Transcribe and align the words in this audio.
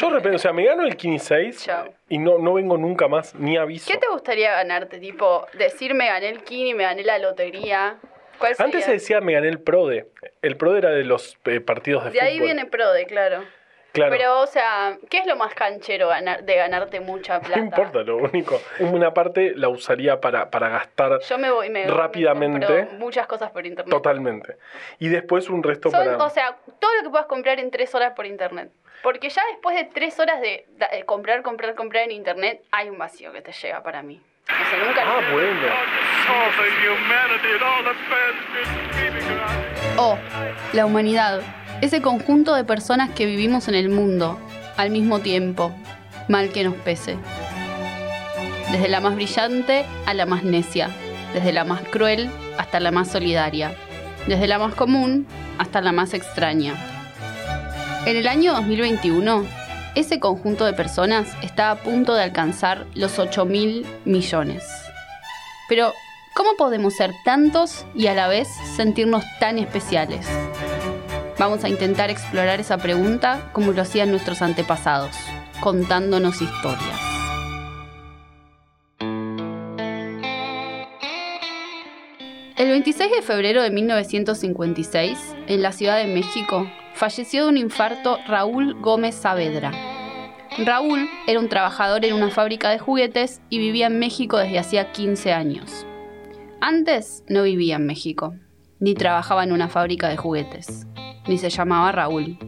Yo 0.00 0.10
repente, 0.10 0.36
o 0.36 0.38
sea, 0.38 0.52
me 0.52 0.64
gano 0.64 0.82
el 0.84 0.96
15 0.96 1.50
Chao. 1.52 1.92
y 2.08 2.18
no, 2.18 2.38
no 2.38 2.54
vengo 2.54 2.78
nunca 2.78 3.06
más, 3.06 3.34
ni 3.34 3.56
aviso. 3.56 3.90
¿Qué 3.90 3.98
te 3.98 4.08
gustaría 4.08 4.52
ganarte? 4.52 4.98
Tipo, 4.98 5.46
decir 5.52 5.94
me 5.94 6.06
gané 6.06 6.30
el 6.30 6.42
Kini, 6.42 6.72
me 6.74 6.84
gané 6.84 7.02
la 7.04 7.18
lotería. 7.18 7.98
¿Cuál 8.38 8.54
sería? 8.54 8.64
Antes 8.64 8.84
se 8.84 8.92
decía 8.92 9.20
me 9.20 9.34
gané 9.34 9.48
el 9.48 9.60
PRODE. 9.60 10.06
El 10.40 10.56
PRODE 10.56 10.78
era 10.78 10.90
de 10.90 11.04
los 11.04 11.36
eh, 11.44 11.60
partidos 11.60 12.04
de, 12.04 12.10
De 12.12 12.20
ahí 12.22 12.38
fútbol. 12.38 12.46
viene 12.46 12.66
Prode, 12.66 13.04
claro. 13.06 13.44
Claro. 13.92 14.10
Pero, 14.10 14.40
o 14.40 14.46
sea, 14.46 14.96
¿qué 15.08 15.18
es 15.18 15.26
lo 15.26 15.36
más 15.36 15.54
canchero 15.54 16.08
ganar, 16.08 16.44
de 16.44 16.56
ganarte 16.56 17.00
mucha 17.00 17.40
plata? 17.40 17.56
no 17.56 17.64
importa, 17.64 18.02
lo 18.02 18.18
único. 18.18 18.60
Una 18.78 19.12
parte 19.12 19.52
la 19.56 19.68
usaría 19.68 20.20
para, 20.20 20.50
para 20.50 20.68
gastar 20.68 21.20
Yo 21.20 21.38
me 21.38 21.50
voy 21.50 21.70
me 21.70 21.86
Rápidamente. 21.86 22.84
me 22.92 22.98
muchas 22.98 23.26
cosas 23.26 23.50
por 23.50 23.66
internet. 23.66 23.90
totalmente. 23.90 24.56
Y 24.98 25.08
después 25.08 25.48
un 25.50 25.62
resto 25.62 25.90
Son, 25.90 26.04
para... 26.04 26.24
O 26.24 26.30
sea, 26.30 26.56
todo 26.78 26.94
lo 26.96 27.02
que 27.02 27.10
puedas 27.10 27.26
comprar 27.26 27.58
en 27.58 27.70
tres 27.70 27.94
horas 27.94 28.12
por 28.14 28.26
internet. 28.26 28.70
Porque 29.02 29.30
ya 29.30 29.42
después 29.50 29.74
de 29.76 29.84
tres 29.84 30.18
horas 30.20 30.40
de, 30.40 30.66
de 30.68 31.04
comprar, 31.04 31.42
comprar, 31.42 31.74
comprar 31.74 32.04
en 32.04 32.10
internet, 32.12 32.62
hay 32.70 32.90
un 32.90 32.98
vacío 32.98 33.32
que 33.32 33.40
te 33.40 33.52
llega 33.52 33.82
para 33.82 34.02
mí. 34.02 34.20
O 34.46 34.70
sea, 34.70 34.84
nunca... 34.84 35.02
Ah, 35.04 35.20
bueno. 35.32 35.66
O 39.96 40.18
la 40.72 40.86
humanidad, 40.86 41.40
ese 41.80 42.02
conjunto 42.02 42.54
de 42.54 42.64
personas 42.64 43.10
que 43.10 43.26
vivimos 43.26 43.68
en 43.68 43.74
el 43.74 43.88
mundo 43.88 44.38
al 44.76 44.90
mismo 44.90 45.20
tiempo, 45.20 45.72
mal 46.28 46.50
que 46.50 46.64
nos 46.64 46.74
pese. 46.74 47.16
Desde 48.70 48.88
la 48.88 49.00
más 49.00 49.14
brillante 49.14 49.84
a 50.06 50.14
la 50.14 50.26
más 50.26 50.44
necia, 50.44 50.90
desde 51.32 51.52
la 51.52 51.64
más 51.64 51.82
cruel 51.82 52.30
hasta 52.58 52.80
la 52.80 52.90
más 52.90 53.08
solidaria, 53.08 53.74
desde 54.26 54.46
la 54.46 54.58
más 54.58 54.74
común 54.74 55.26
hasta 55.58 55.80
la 55.80 55.92
más 55.92 56.14
extraña. 56.14 56.74
En 58.06 58.16
el 58.16 58.28
año 58.28 58.52
2021, 58.52 59.44
ese 59.94 60.20
conjunto 60.20 60.64
de 60.64 60.72
personas 60.72 61.34
está 61.42 61.70
a 61.70 61.76
punto 61.76 62.14
de 62.14 62.22
alcanzar 62.22 62.86
los 62.94 63.18
8 63.18 63.44
mil 63.44 63.86
millones. 64.04 64.64
Pero, 65.68 65.92
¿cómo 66.34 66.50
podemos 66.56 66.94
ser 66.94 67.12
tantos 67.24 67.84
y 67.94 68.06
a 68.06 68.14
la 68.14 68.28
vez 68.28 68.48
sentirnos 68.76 69.24
tan 69.40 69.58
especiales? 69.58 70.26
Vamos 71.40 71.64
a 71.64 71.70
intentar 71.70 72.10
explorar 72.10 72.60
esa 72.60 72.76
pregunta 72.76 73.48
como 73.54 73.72
lo 73.72 73.80
hacían 73.80 74.10
nuestros 74.10 74.42
antepasados, 74.42 75.16
contándonos 75.60 76.42
historias. 76.42 77.00
El 82.58 82.68
26 82.68 83.10
de 83.10 83.22
febrero 83.22 83.62
de 83.62 83.70
1956, 83.70 85.34
en 85.46 85.62
la 85.62 85.72
Ciudad 85.72 85.96
de 85.96 86.08
México, 86.08 86.70
falleció 86.92 87.44
de 87.44 87.48
un 87.48 87.56
infarto 87.56 88.18
Raúl 88.28 88.78
Gómez 88.78 89.14
Saavedra. 89.14 89.72
Raúl 90.58 91.08
era 91.26 91.40
un 91.40 91.48
trabajador 91.48 92.04
en 92.04 92.12
una 92.12 92.28
fábrica 92.28 92.68
de 92.68 92.78
juguetes 92.78 93.40
y 93.48 93.60
vivía 93.60 93.86
en 93.86 93.98
México 93.98 94.36
desde 94.36 94.58
hacía 94.58 94.92
15 94.92 95.32
años. 95.32 95.86
Antes 96.60 97.24
no 97.30 97.44
vivía 97.44 97.76
en 97.76 97.86
México, 97.86 98.34
ni 98.78 98.92
trabajaba 98.92 99.42
en 99.42 99.52
una 99.52 99.70
fábrica 99.70 100.10
de 100.10 100.18
juguetes, 100.18 100.86
ni 101.26 101.38
se 101.38 101.50
llamaba 101.50 101.92
Raúl. 101.92 102.38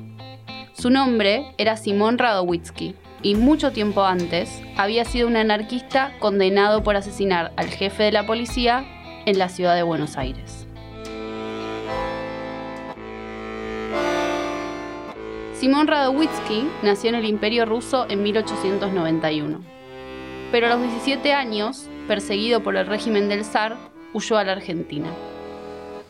Su 0.72 0.90
nombre 0.90 1.54
era 1.58 1.76
Simón 1.76 2.18
Radowitzki 2.18 2.94
y 3.22 3.34
mucho 3.34 3.72
tiempo 3.72 4.02
antes 4.04 4.62
había 4.76 5.04
sido 5.04 5.28
un 5.28 5.36
anarquista 5.36 6.12
condenado 6.18 6.82
por 6.82 6.96
asesinar 6.96 7.52
al 7.56 7.68
jefe 7.68 8.02
de 8.02 8.12
la 8.12 8.26
policía 8.26 8.84
en 9.26 9.38
la 9.38 9.48
ciudad 9.48 9.74
de 9.74 9.82
Buenos 9.82 10.16
Aires. 10.16 10.66
Simón 15.54 15.86
Radowitzki 15.86 16.66
nació 16.82 17.10
en 17.10 17.14
el 17.14 17.24
Imperio 17.24 17.64
Ruso 17.64 18.06
en 18.08 18.24
1891. 18.24 19.60
Pero 20.50 20.66
a 20.66 20.70
los 20.70 20.82
17 20.82 21.32
años, 21.32 21.88
perseguido 22.08 22.64
por 22.64 22.74
el 22.74 22.86
régimen 22.86 23.28
del 23.28 23.44
zar, 23.44 23.76
huyó 24.12 24.38
a 24.38 24.44
la 24.44 24.52
Argentina. 24.52 25.06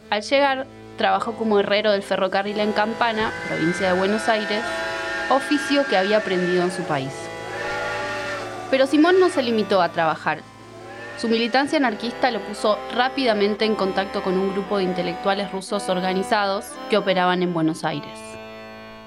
Al 0.09 0.23
llegar, 0.23 0.67
trabajó 1.03 1.33
como 1.33 1.59
herrero 1.59 1.91
del 1.91 2.05
ferrocarril 2.05 2.61
en 2.61 2.71
Campana, 2.71 3.33
provincia 3.49 3.93
de 3.93 3.99
Buenos 3.99 4.29
Aires, 4.29 4.63
oficio 5.31 5.85
que 5.85 5.97
había 5.97 6.19
aprendido 6.19 6.63
en 6.63 6.71
su 6.71 6.85
país. 6.85 7.11
Pero 8.71 8.87
Simón 8.87 9.19
no 9.19 9.29
se 9.29 9.43
limitó 9.43 9.83
a 9.83 9.89
trabajar. 9.89 10.43
Su 11.19 11.29
militancia 11.29 11.79
anarquista 11.79 12.31
lo 12.31 12.39
puso 12.39 12.79
rápidamente 12.95 13.65
en 13.65 13.75
contacto 13.75 14.23
con 14.23 14.39
un 14.39 14.53
grupo 14.53 14.79
de 14.79 14.85
intelectuales 14.85 15.51
rusos 15.51 15.89
organizados 15.89 16.67
que 16.89 16.99
operaban 16.99 17.43
en 17.43 17.53
Buenos 17.53 17.85
Aires. 17.85 18.21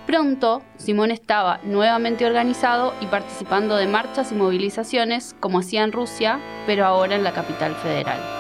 Pronto, 0.06 0.64
Simón 0.76 1.12
estaba 1.12 1.62
nuevamente 1.64 2.26
organizado 2.26 2.94
y 3.00 3.06
participando 3.06 3.78
de 3.78 3.88
marchas 3.88 4.34
y 4.34 4.36
movilizaciones 4.36 5.34
como 5.40 5.60
hacía 5.60 5.86
en 5.86 5.94
Rusia, 5.94 6.42
pero 6.68 6.86
ahora 6.86 7.16
en 7.16 7.24
la 7.24 7.32
capital 7.32 7.74
federal. 7.76 8.35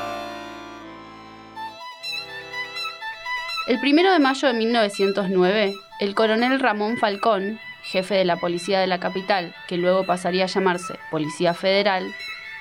El 3.68 3.80
1 3.80 4.12
de 4.12 4.20
mayo 4.20 4.48
de 4.48 4.54
1909, 4.54 5.74
el 6.00 6.14
coronel 6.14 6.60
Ramón 6.60 6.98
Falcón, 6.98 7.60
jefe 7.82 8.14
de 8.14 8.24
la 8.24 8.36
policía 8.36 8.80
de 8.80 8.86
la 8.86 9.00
capital, 9.00 9.56
que 9.68 9.78
luego 9.78 10.06
pasaría 10.06 10.44
a 10.44 10.48
llamarse 10.48 11.00
Policía 11.10 11.56
Federal, 11.56 12.14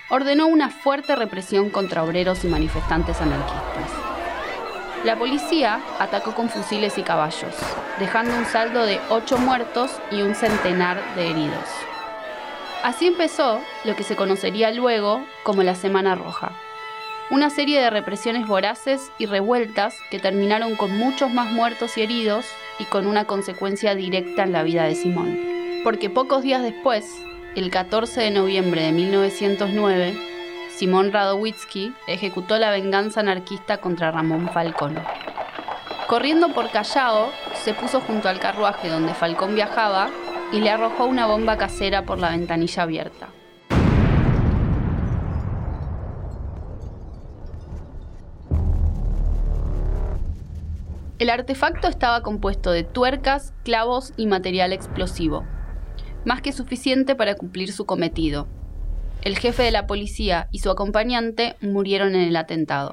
ordenó 0.08 0.46
una 0.46 0.70
fuerte 0.70 1.14
represión 1.14 1.68
contra 1.68 2.04
obreros 2.04 2.42
y 2.44 2.48
manifestantes 2.48 3.20
anarquistas. 3.20 3.90
La 5.04 5.18
policía 5.18 5.82
atacó 5.98 6.34
con 6.34 6.48
fusiles 6.48 6.96
y 6.96 7.02
caballos, 7.02 7.54
dejando 7.98 8.34
un 8.34 8.46
saldo 8.46 8.86
de 8.86 8.98
ocho 9.10 9.36
muertos 9.36 9.90
y 10.10 10.22
un 10.22 10.34
centenar 10.34 11.02
de 11.16 11.28
heridos. 11.28 11.68
Así 12.82 13.06
empezó 13.06 13.60
lo 13.84 13.94
que 13.94 14.04
se 14.04 14.16
conocería 14.16 14.70
luego 14.70 15.22
como 15.42 15.62
la 15.62 15.74
Semana 15.74 16.14
Roja, 16.14 16.52
una 17.30 17.48
serie 17.48 17.80
de 17.80 17.90
represiones 17.90 18.46
voraces 18.46 19.10
y 19.18 19.26
revueltas 19.26 19.98
que 20.10 20.18
terminaron 20.18 20.76
con 20.76 20.96
muchos 20.96 21.32
más 21.32 21.50
muertos 21.50 21.96
y 21.96 22.02
heridos 22.02 22.46
y 22.78 22.84
con 22.84 23.06
una 23.06 23.24
consecuencia 23.24 23.94
directa 23.94 24.42
en 24.42 24.52
la 24.52 24.62
vida 24.62 24.84
de 24.84 24.94
Simón. 24.94 25.38
Porque 25.84 26.10
pocos 26.10 26.42
días 26.42 26.62
después, 26.62 27.06
el 27.56 27.70
14 27.70 28.20
de 28.20 28.30
noviembre 28.30 28.82
de 28.82 28.92
1909, 28.92 30.14
Simón 30.76 31.12
Radowitzki 31.12 31.94
ejecutó 32.08 32.58
la 32.58 32.70
venganza 32.70 33.20
anarquista 33.20 33.78
contra 33.78 34.10
Ramón 34.10 34.50
Falcón. 34.52 34.98
Corriendo 36.06 36.48
por 36.50 36.70
Callao, 36.70 37.30
se 37.54 37.72
puso 37.72 38.00
junto 38.00 38.28
al 38.28 38.38
carruaje 38.38 38.88
donde 38.88 39.14
Falcón 39.14 39.54
viajaba 39.54 40.10
y 40.52 40.60
le 40.60 40.70
arrojó 40.70 41.06
una 41.06 41.26
bomba 41.26 41.56
casera 41.56 42.02
por 42.02 42.18
la 42.18 42.30
ventanilla 42.30 42.82
abierta. 42.82 43.28
El 51.24 51.30
artefacto 51.30 51.88
estaba 51.88 52.20
compuesto 52.20 52.70
de 52.70 52.84
tuercas, 52.84 53.54
clavos 53.64 54.12
y 54.18 54.26
material 54.26 54.74
explosivo, 54.74 55.42
más 56.26 56.42
que 56.42 56.52
suficiente 56.52 57.14
para 57.14 57.34
cumplir 57.34 57.72
su 57.72 57.86
cometido. 57.86 58.46
El 59.22 59.38
jefe 59.38 59.62
de 59.62 59.70
la 59.70 59.86
policía 59.86 60.48
y 60.50 60.58
su 60.58 60.68
acompañante 60.68 61.56
murieron 61.62 62.14
en 62.14 62.28
el 62.28 62.36
atentado. 62.36 62.92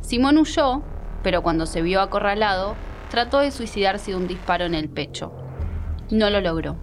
Simón 0.00 0.38
huyó, 0.38 0.84
pero 1.24 1.42
cuando 1.42 1.66
se 1.66 1.82
vio 1.82 2.02
acorralado, 2.02 2.76
trató 3.10 3.40
de 3.40 3.50
suicidarse 3.50 4.12
de 4.12 4.16
un 4.16 4.28
disparo 4.28 4.64
en 4.64 4.76
el 4.76 4.88
pecho. 4.88 5.32
No 6.08 6.30
lo 6.30 6.40
logró. 6.40 6.76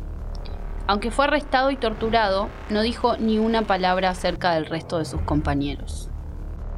Aunque 0.86 1.12
fue 1.12 1.24
arrestado 1.24 1.72
y 1.72 1.78
torturado, 1.78 2.50
no 2.70 2.82
dijo 2.82 3.16
ni 3.16 3.40
una 3.40 3.62
palabra 3.62 4.10
acerca 4.10 4.54
del 4.56 4.66
resto 4.66 4.98
de 4.98 5.06
sus 5.06 5.22
compañeros. 5.22 6.10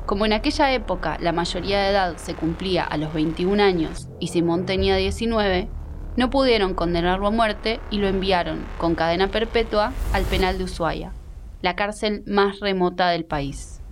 Como 0.10 0.26
en 0.26 0.34
aquella 0.34 0.74
época 0.74 1.20
la 1.22 1.34
mayoría 1.34 1.82
de 1.82 1.92
edad 1.92 2.18
se 2.18 2.34
cumplía 2.34 2.84
a 2.84 2.98
los 2.98 3.14
21 3.14 3.62
años 3.62 4.10
y 4.20 4.30
Simón 4.30 4.66
tenía 4.66 4.96
19, 4.96 5.70
no 6.18 6.32
pudieron 6.32 6.74
condenarlo 6.74 7.28
a 7.28 7.32
muerte 7.32 7.80
y 7.92 8.00
lo 8.00 8.08
enviaron, 8.08 8.66
con 8.80 8.96
cadena 8.96 9.28
perpetua, 9.28 9.94
al 10.12 10.24
penal 10.24 10.58
de 10.58 10.64
Ushuaia, 10.64 11.14
la 11.62 11.76
cárcel 11.76 12.24
más 12.26 12.60
remota 12.60 13.10
del 13.10 13.24
país. 13.24 13.84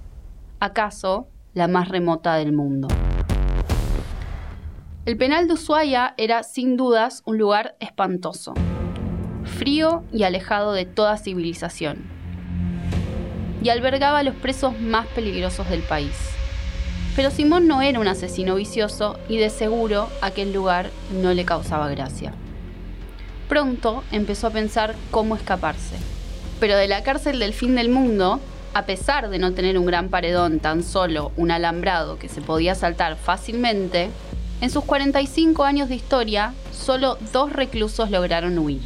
¿Acaso 0.60 1.28
la 1.54 1.68
más 1.68 1.88
remota 1.88 2.34
del 2.34 2.52
mundo? 2.52 2.88
El 5.06 5.18
penal 5.18 5.48
de 5.48 5.54
Ushuaia 5.54 6.16
era 6.18 6.42
sin 6.42 6.78
dudas 6.78 7.22
un 7.28 7.38
lugar 7.38 7.76
espantoso, 7.80 8.56
frío 9.44 10.04
y 10.12 10.24
alejado 10.24 10.74
de 10.74 10.86
toda 10.86 11.18
civilización 11.18 12.17
y 13.68 13.70
albergaba 13.70 14.20
a 14.20 14.24
los 14.24 14.34
presos 14.34 14.80
más 14.80 15.08
peligrosos 15.08 15.70
del 15.70 15.82
país. 15.82 16.14
Pero 17.18 17.32
Simón 17.32 17.68
no 17.68 17.82
era 17.82 18.00
un 18.00 18.08
asesino 18.08 18.56
vicioso 18.56 19.20
y 19.28 19.40
de 19.40 19.50
seguro 19.50 20.08
aquel 20.22 20.54
lugar 20.54 20.90
no 21.22 21.34
le 21.34 21.44
causaba 21.44 21.90
gracia. 21.90 22.32
Pronto 23.50 24.06
empezó 24.14 24.48
a 24.48 24.52
pensar 24.52 24.96
cómo 25.12 25.36
escaparse. 25.36 25.98
Pero 26.62 26.78
de 26.78 26.88
la 26.88 27.04
cárcel 27.04 27.40
del 27.40 27.52
fin 27.52 27.76
del 27.76 27.90
mundo, 27.90 28.40
a 28.74 28.86
pesar 28.86 29.30
de 29.30 29.38
no 29.38 29.52
tener 29.52 29.78
un 29.78 29.86
gran 29.86 30.08
paredón, 30.08 30.62
tan 30.62 30.82
solo 30.82 31.34
un 31.36 31.52
alambrado 31.52 32.18
que 32.18 32.30
se 32.30 32.40
podía 32.40 32.74
saltar 32.74 33.18
fácilmente, 33.18 34.12
en 34.62 34.70
sus 34.70 34.86
45 34.86 35.66
años 35.66 35.90
de 35.90 35.96
historia, 35.96 36.54
solo 36.72 37.18
dos 37.34 37.52
reclusos 37.52 38.12
lograron 38.12 38.58
huir. 38.60 38.80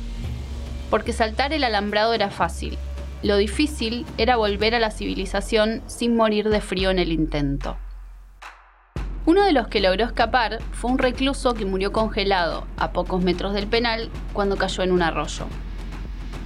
porque 0.89 1.13
saltar 1.13 1.53
el 1.53 1.63
alambrado 1.63 2.13
era 2.13 2.31
fácil. 2.31 2.79
Lo 3.23 3.37
difícil 3.37 4.05
era 4.17 4.35
volver 4.35 4.73
a 4.73 4.79
la 4.79 4.89
civilización 4.89 5.83
sin 5.85 6.15
morir 6.15 6.49
de 6.49 6.59
frío 6.59 6.89
en 6.89 6.97
el 6.97 7.11
intento. 7.11 7.77
Uno 9.27 9.43
de 9.43 9.51
los 9.51 9.67
que 9.67 9.79
logró 9.79 10.05
escapar 10.05 10.59
fue 10.71 10.89
un 10.89 10.97
recluso 10.97 11.53
que 11.53 11.65
murió 11.65 11.91
congelado 11.91 12.65
a 12.77 12.91
pocos 12.91 13.23
metros 13.23 13.53
del 13.53 13.67
penal 13.67 14.09
cuando 14.33 14.57
cayó 14.57 14.81
en 14.81 14.91
un 14.91 15.03
arroyo. 15.03 15.45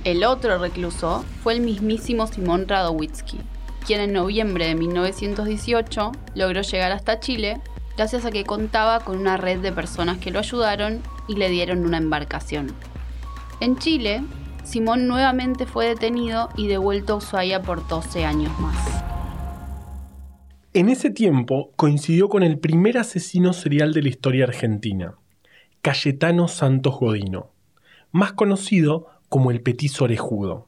El 0.03 0.25
otro 0.25 0.57
recluso 0.57 1.23
fue 1.41 1.53
el 1.53 1.61
mismísimo 1.61 2.27
Simón 2.27 2.67
Radowitzki, 2.67 3.39
quien 3.85 4.01
en 4.01 4.11
noviembre 4.11 4.67
de 4.67 4.75
1918 4.75 6.11
logró 6.35 6.61
llegar 6.61 6.91
hasta 6.91 7.21
Chile 7.21 7.61
gracias 7.95 8.25
a 8.25 8.31
que 8.31 8.43
contaba 8.43 8.99
con 8.99 9.17
una 9.17 9.37
red 9.37 9.59
de 9.59 9.71
personas 9.71 10.17
que 10.17 10.31
lo 10.31 10.39
ayudaron 10.39 11.01
y 11.29 11.35
le 11.35 11.49
dieron 11.49 11.85
una 11.85 11.97
embarcación. 11.97 12.75
En 13.61 13.77
Chile, 13.77 14.21
Simón 14.65 15.07
nuevamente 15.07 15.65
fue 15.65 15.87
detenido 15.87 16.49
y 16.57 16.67
devuelto 16.67 17.13
a 17.13 17.17
Ushuaia 17.17 17.61
por 17.61 17.87
12 17.87 18.25
años 18.25 18.51
más. 18.59 18.75
En 20.73 20.89
ese 20.89 21.11
tiempo 21.11 21.71
coincidió 21.75 22.27
con 22.27 22.43
el 22.43 22.59
primer 22.59 22.97
asesino 22.97 23.53
serial 23.53 23.93
de 23.93 24.01
la 24.01 24.09
historia 24.09 24.45
argentina, 24.45 25.15
Cayetano 25.81 26.47
Santos 26.47 26.99
Godino, 26.99 27.51
más 28.11 28.33
conocido 28.33 29.07
como 29.29 29.51
el 29.51 29.61
Petiso 29.61 30.05
Orejudo. 30.05 30.67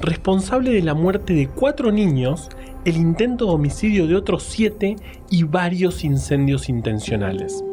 Responsable 0.00 0.70
de 0.70 0.82
la 0.82 0.94
muerte 0.94 1.34
de 1.34 1.48
cuatro 1.48 1.90
niños, 1.90 2.48
el 2.84 2.96
intento 2.96 3.46
de 3.46 3.52
homicidio 3.52 4.06
de 4.06 4.14
otros 4.14 4.44
siete 4.44 4.96
y 5.28 5.42
varios 5.42 6.04
incendios 6.04 6.68
intencionales. 6.68 7.64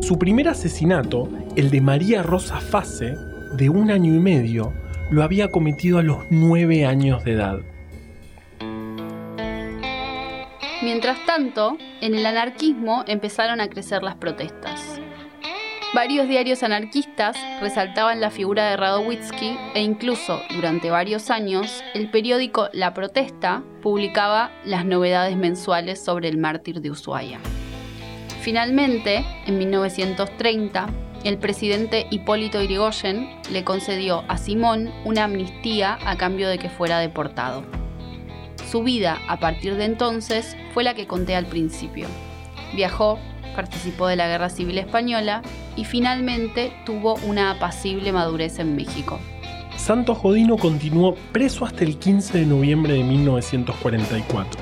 Su 0.00 0.18
primer 0.18 0.48
asesinato, 0.48 1.28
el 1.56 1.70
de 1.70 1.80
María 1.80 2.22
Rosa 2.22 2.60
Fase, 2.60 3.16
de 3.52 3.68
un 3.68 3.90
año 3.90 4.14
y 4.14 4.18
medio, 4.18 4.72
lo 5.10 5.22
había 5.22 5.48
cometido 5.48 5.98
a 5.98 6.02
los 6.02 6.18
nueve 6.30 6.86
años 6.86 7.24
de 7.24 7.32
edad. 7.32 7.60
Mientras 10.82 11.24
tanto, 11.26 11.76
en 12.00 12.14
el 12.14 12.24
anarquismo 12.24 13.04
empezaron 13.06 13.60
a 13.60 13.68
crecer 13.68 14.02
las 14.02 14.14
protestas. 14.14 15.00
Varios 15.94 16.28
diarios 16.28 16.62
anarquistas 16.62 17.36
resaltaban 17.62 18.20
la 18.20 18.30
figura 18.30 18.68
de 18.68 18.76
Radowitzki 18.76 19.56
e 19.74 19.80
incluso 19.80 20.40
durante 20.54 20.90
varios 20.90 21.30
años 21.30 21.82
el 21.94 22.10
periódico 22.10 22.68
La 22.74 22.92
Protesta 22.92 23.62
publicaba 23.80 24.50
las 24.66 24.84
novedades 24.84 25.36
mensuales 25.36 26.04
sobre 26.04 26.28
el 26.28 26.36
mártir 26.36 26.82
de 26.82 26.90
Ushuaia. 26.90 27.40
Finalmente, 28.42 29.24
en 29.46 29.58
1930, 29.58 30.88
el 31.24 31.38
presidente 31.38 32.06
Hipólito 32.10 32.62
Yrigoyen 32.62 33.28
le 33.50 33.64
concedió 33.64 34.24
a 34.28 34.38
Simón 34.38 34.90
una 35.04 35.24
amnistía 35.24 35.98
a 36.04 36.16
cambio 36.16 36.48
de 36.48 36.58
que 36.58 36.68
fuera 36.68 36.98
deportado. 37.00 37.64
Su 38.70 38.82
vida, 38.82 39.18
a 39.28 39.38
partir 39.38 39.76
de 39.76 39.84
entonces, 39.84 40.56
fue 40.74 40.84
la 40.84 40.94
que 40.94 41.06
conté 41.06 41.34
al 41.34 41.46
principio. 41.46 42.06
Viajó, 42.74 43.18
participó 43.56 44.06
de 44.06 44.16
la 44.16 44.28
Guerra 44.28 44.50
Civil 44.50 44.78
Española 44.78 45.42
y 45.74 45.84
finalmente 45.84 46.72
tuvo 46.86 47.14
una 47.26 47.50
apacible 47.50 48.12
madurez 48.12 48.58
en 48.58 48.76
México. 48.76 49.18
Santos 49.76 50.20
Godino 50.20 50.56
continuó 50.56 51.14
preso 51.32 51.64
hasta 51.64 51.84
el 51.84 51.98
15 51.98 52.38
de 52.38 52.46
noviembre 52.46 52.92
de 52.92 53.04
1944. 53.04 54.60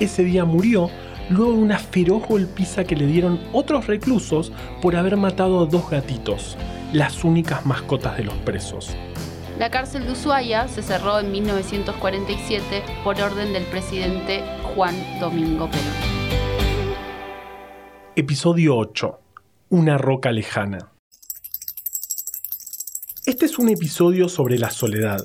Ese 0.00 0.24
día 0.24 0.44
murió 0.44 0.90
luego 1.30 1.52
de 1.52 1.58
una 1.58 1.78
feroz 1.78 2.26
golpiza 2.26 2.84
que 2.84 2.96
le 2.96 3.06
dieron 3.06 3.40
otros 3.52 3.86
reclusos 3.86 4.52
por 4.82 4.96
haber 4.96 5.16
matado 5.16 5.60
a 5.60 5.66
dos 5.66 5.90
gatitos, 5.90 6.56
las 6.92 7.24
únicas 7.24 7.64
mascotas 7.66 8.16
de 8.16 8.24
los 8.24 8.34
presos. 8.38 8.96
La 9.58 9.70
cárcel 9.70 10.04
de 10.04 10.12
Ushuaia 10.12 10.66
se 10.66 10.82
cerró 10.82 11.20
en 11.20 11.30
1947 11.30 12.82
por 13.04 13.20
orden 13.20 13.52
del 13.52 13.64
presidente 13.64 14.42
Juan 14.74 14.94
Domingo 15.20 15.70
Perón. 15.70 16.14
Episodio 18.16 18.76
8. 18.76 19.20
Una 19.70 19.96
roca 19.96 20.32
lejana. 20.32 20.90
Este 23.26 23.46
es 23.46 23.58
un 23.58 23.68
episodio 23.68 24.28
sobre 24.28 24.58
la 24.58 24.70
soledad. 24.70 25.24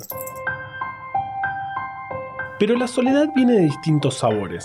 Pero 2.60 2.76
la 2.76 2.88
soledad 2.88 3.28
viene 3.36 3.54
de 3.54 3.62
distintos 3.62 4.20
sabores. 4.20 4.64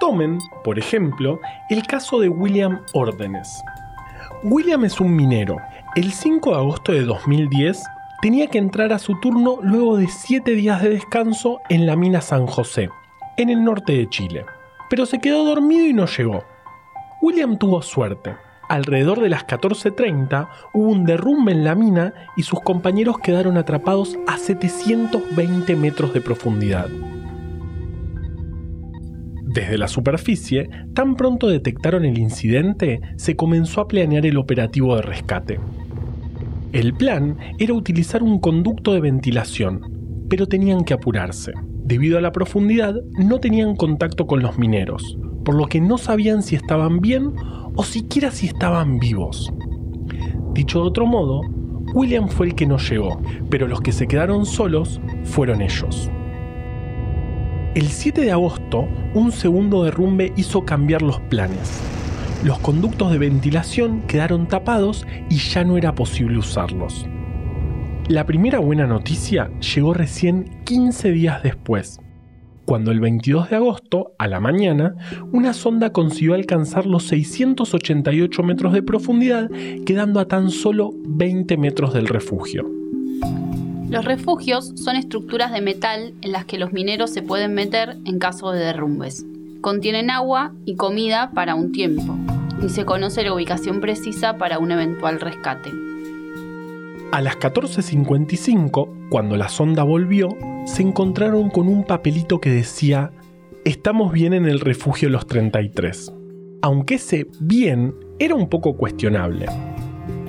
Tomen, 0.00 0.38
por 0.64 0.78
ejemplo, 0.78 1.40
el 1.68 1.86
caso 1.86 2.20
de 2.20 2.30
William 2.30 2.80
Órdenes. 2.94 3.62
William 4.42 4.86
es 4.86 4.98
un 4.98 5.14
minero. 5.14 5.58
El 5.94 6.10
5 6.10 6.50
de 6.50 6.56
agosto 6.56 6.92
de 6.92 7.04
2010 7.04 7.84
tenía 8.22 8.46
que 8.46 8.56
entrar 8.56 8.94
a 8.94 8.98
su 8.98 9.20
turno 9.20 9.58
luego 9.60 9.98
de 9.98 10.08
7 10.08 10.52
días 10.52 10.82
de 10.82 10.88
descanso 10.88 11.60
en 11.68 11.84
la 11.84 11.96
mina 11.96 12.22
San 12.22 12.46
José, 12.46 12.88
en 13.36 13.50
el 13.50 13.62
norte 13.62 13.92
de 13.92 14.08
Chile. 14.08 14.46
Pero 14.88 15.04
se 15.04 15.18
quedó 15.18 15.44
dormido 15.44 15.84
y 15.84 15.92
no 15.92 16.06
llegó. 16.06 16.44
William 17.20 17.58
tuvo 17.58 17.82
suerte. 17.82 18.34
Alrededor 18.70 19.20
de 19.20 19.28
las 19.28 19.46
14.30 19.46 20.48
hubo 20.72 20.88
un 20.88 21.04
derrumbe 21.04 21.52
en 21.52 21.62
la 21.62 21.74
mina 21.74 22.14
y 22.38 22.44
sus 22.44 22.60
compañeros 22.62 23.18
quedaron 23.18 23.58
atrapados 23.58 24.16
a 24.26 24.38
720 24.38 25.76
metros 25.76 26.14
de 26.14 26.22
profundidad. 26.22 26.88
Desde 29.52 29.78
la 29.78 29.88
superficie, 29.88 30.70
tan 30.94 31.16
pronto 31.16 31.48
detectaron 31.48 32.04
el 32.04 32.18
incidente, 32.18 33.00
se 33.16 33.34
comenzó 33.34 33.80
a 33.80 33.88
planear 33.88 34.24
el 34.24 34.36
operativo 34.36 34.94
de 34.94 35.02
rescate. 35.02 35.58
El 36.70 36.94
plan 36.94 37.36
era 37.58 37.74
utilizar 37.74 38.22
un 38.22 38.38
conducto 38.38 38.92
de 38.92 39.00
ventilación, 39.00 40.26
pero 40.28 40.46
tenían 40.46 40.84
que 40.84 40.94
apurarse. 40.94 41.52
Debido 41.82 42.16
a 42.16 42.20
la 42.20 42.30
profundidad, 42.30 42.94
no 43.18 43.40
tenían 43.40 43.74
contacto 43.74 44.28
con 44.28 44.40
los 44.40 44.56
mineros, 44.56 45.18
por 45.44 45.56
lo 45.56 45.66
que 45.66 45.80
no 45.80 45.98
sabían 45.98 46.44
si 46.44 46.54
estaban 46.54 47.00
bien 47.00 47.32
o 47.74 47.82
siquiera 47.82 48.30
si 48.30 48.46
estaban 48.46 49.00
vivos. 49.00 49.52
Dicho 50.54 50.80
de 50.82 50.86
otro 50.86 51.06
modo, 51.06 51.40
William 51.92 52.28
fue 52.28 52.46
el 52.46 52.54
que 52.54 52.66
no 52.66 52.78
llegó, 52.78 53.20
pero 53.50 53.66
los 53.66 53.80
que 53.80 53.90
se 53.90 54.06
quedaron 54.06 54.46
solos 54.46 55.00
fueron 55.24 55.60
ellos. 55.60 56.08
El 57.74 57.88
7 57.88 58.20
de 58.20 58.32
agosto, 58.32 58.88
un 59.14 59.32
segundo 59.32 59.84
derrumbe 59.84 60.32
hizo 60.36 60.64
cambiar 60.64 61.02
los 61.02 61.20
planes 61.20 61.80
los 62.44 62.58
conductos 62.58 63.12
de 63.12 63.18
ventilación 63.18 64.00
quedaron 64.06 64.48
tapados 64.48 65.06
y 65.28 65.36
ya 65.36 65.62
no 65.62 65.76
era 65.76 65.94
posible 65.94 66.38
usarlos. 66.38 67.06
La 68.08 68.24
primera 68.24 68.58
buena 68.58 68.86
noticia 68.86 69.50
llegó 69.60 69.92
recién 69.92 70.62
15 70.64 71.10
días 71.12 71.42
después, 71.42 72.00
cuando 72.64 72.92
el 72.92 73.00
22 73.00 73.50
de 73.50 73.56
agosto, 73.56 74.14
a 74.18 74.26
la 74.26 74.40
mañana, 74.40 74.94
una 75.32 75.52
sonda 75.52 75.92
consiguió 75.92 76.34
alcanzar 76.34 76.86
los 76.86 77.04
688 77.04 78.42
metros 78.42 78.72
de 78.72 78.82
profundidad, 78.82 79.50
quedando 79.84 80.18
a 80.18 80.26
tan 80.26 80.50
solo 80.50 80.92
20 81.06 81.56
metros 81.58 81.92
del 81.92 82.06
refugio. 82.06 82.70
Los 83.90 84.04
refugios 84.04 84.72
son 84.76 84.94
estructuras 84.94 85.50
de 85.50 85.60
metal 85.60 86.14
en 86.22 86.30
las 86.30 86.44
que 86.44 86.58
los 86.58 86.72
mineros 86.72 87.10
se 87.10 87.22
pueden 87.22 87.54
meter 87.54 87.96
en 88.04 88.20
caso 88.20 88.52
de 88.52 88.60
derrumbes. 88.60 89.26
Contienen 89.62 90.10
agua 90.10 90.52
y 90.64 90.76
comida 90.76 91.32
para 91.34 91.56
un 91.56 91.72
tiempo, 91.72 92.16
y 92.64 92.68
se 92.68 92.84
conoce 92.84 93.24
la 93.24 93.34
ubicación 93.34 93.80
precisa 93.80 94.38
para 94.38 94.60
un 94.60 94.70
eventual 94.70 95.18
rescate. 95.18 95.70
A 97.10 97.20
las 97.20 97.36
14.55, 97.40 99.08
cuando 99.10 99.36
la 99.36 99.48
sonda 99.48 99.82
volvió, 99.82 100.28
se 100.66 100.82
encontraron 100.82 101.50
con 101.50 101.66
un 101.66 101.82
papelito 101.82 102.40
que 102.40 102.50
decía, 102.50 103.10
estamos 103.64 104.12
bien 104.12 104.34
en 104.34 104.46
el 104.46 104.60
refugio 104.60 105.08
Los 105.08 105.26
33. 105.26 106.12
Aunque 106.62 106.94
ese 106.94 107.26
bien 107.40 107.92
era 108.20 108.36
un 108.36 108.48
poco 108.48 108.76
cuestionable. 108.76 109.46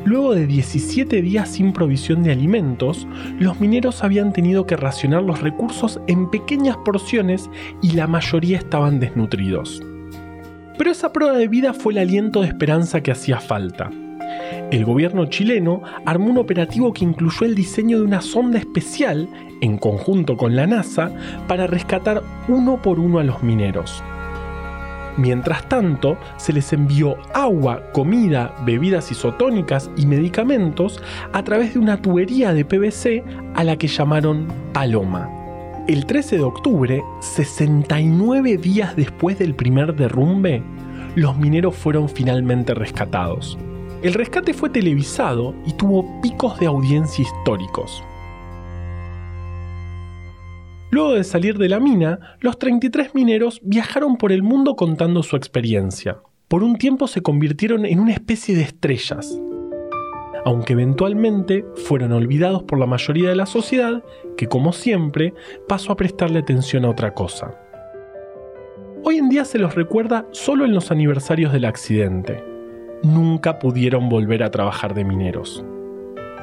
Luego 0.04 0.34
de 0.34 0.48
17 0.48 1.22
días 1.22 1.50
sin 1.50 1.74
provisión 1.74 2.24
de 2.24 2.32
alimentos, 2.32 3.08
los 3.40 3.60
mineros 3.60 4.04
habían 4.04 4.34
tenido 4.34 4.66
que 4.66 4.76
racionar 4.76 5.22
los 5.22 5.42
recursos 5.42 6.02
en 6.08 6.30
pequeñas 6.32 6.78
porciones 6.78 7.50
y 7.84 7.92
la 7.92 8.08
mayoría 8.08 8.58
estaban 8.58 9.00
desnutridos. 9.00 9.82
Pero 10.78 10.90
esa 10.90 11.14
prueba 11.14 11.38
de 11.38 11.48
vida 11.48 11.74
fue 11.74 11.94
el 11.94 12.00
aliento 12.00 12.42
de 12.42 12.48
esperanza 12.48 13.02
que 13.02 13.12
hacía 13.12 13.40
falta. 13.40 13.92
El 14.72 14.86
gobierno 14.86 15.26
chileno 15.26 15.84
armó 16.06 16.32
un 16.32 16.40
operativo 16.40 16.94
que 16.94 17.06
incluyó 17.06 17.46
el 17.46 17.54
diseño 17.54 18.00
de 18.00 18.06
una 18.06 18.22
sonda 18.22 18.58
especial, 18.58 19.30
en 19.62 19.78
conjunto 19.78 20.36
con 20.36 20.56
la 20.56 20.66
NASA, 20.66 21.12
para 21.48 21.68
rescatar 21.68 22.24
uno 22.48 22.82
por 22.82 23.00
uno 23.00 23.20
a 23.20 23.24
los 23.24 23.44
mineros. 23.44 24.04
Mientras 25.18 25.68
tanto, 25.68 26.18
se 26.38 26.54
les 26.54 26.72
envió 26.74 27.18
agua, 27.34 27.92
comida, 27.94 28.56
bebidas 28.66 29.12
isotónicas 29.12 29.90
y 29.98 30.06
medicamentos 30.06 31.02
a 31.34 31.44
través 31.44 31.74
de 31.74 31.80
una 31.80 32.02
tubería 32.02 32.54
de 32.54 32.66
PVC 32.66 33.24
a 33.56 33.64
la 33.64 33.76
que 33.78 33.88
llamaron 33.88 34.48
Paloma. 34.74 35.30
El 35.88 36.06
13 36.06 36.38
de 36.38 36.44
octubre, 36.44 37.04
69 37.20 38.58
días 38.58 38.96
después 38.96 39.40
del 39.40 39.56
primer 39.56 39.96
derrumbe, 39.96 40.64
los 41.16 41.38
mineros 41.38 41.76
fueron 41.76 42.08
finalmente 42.08 42.74
rescatados. 42.74 43.58
El 44.02 44.14
rescate 44.14 44.54
fue 44.54 44.70
televisado 44.70 45.54
y 45.66 45.74
tuvo 45.74 46.22
picos 46.22 46.60
de 46.60 46.68
audiencia 46.68 47.24
históricos. 47.24 48.04
Luego 50.92 51.14
de 51.14 51.24
salir 51.24 51.58
de 51.58 51.70
la 51.70 51.80
mina, 51.80 52.36
los 52.42 52.60
33 52.60 53.16
mineros 53.16 53.62
viajaron 53.64 54.18
por 54.18 54.34
el 54.34 54.44
mundo 54.44 54.76
contando 54.76 55.24
su 55.24 55.38
experiencia. 55.38 56.18
Por 56.50 56.64
un 56.64 56.76
tiempo 56.76 57.08
se 57.08 57.22
convirtieron 57.22 57.86
en 57.86 58.02
una 58.02 58.12
especie 58.12 58.56
de 58.56 58.64
estrellas, 58.64 59.40
aunque 60.44 60.74
eventualmente 60.74 61.64
fueron 61.86 62.12
olvidados 62.12 62.64
por 62.64 62.78
la 62.78 62.88
mayoría 62.88 63.30
de 63.30 63.38
la 63.38 63.46
sociedad 63.46 64.04
que, 64.36 64.48
como 64.48 64.74
siempre, 64.74 65.34
pasó 65.66 65.94
a 65.94 65.96
prestarle 65.96 66.40
atención 66.40 66.84
a 66.84 66.90
otra 66.90 67.14
cosa. 67.14 67.56
Hoy 69.06 69.16
en 69.16 69.30
día 69.30 69.46
se 69.46 69.60
los 69.60 69.76
recuerda 69.76 70.28
solo 70.32 70.66
en 70.66 70.74
los 70.74 70.92
aniversarios 70.92 71.54
del 71.54 71.64
accidente. 71.64 72.44
Nunca 73.02 73.60
pudieron 73.60 74.10
volver 74.10 74.44
a 74.44 74.52
trabajar 74.52 74.94
de 74.94 75.06
mineros. 75.06 75.64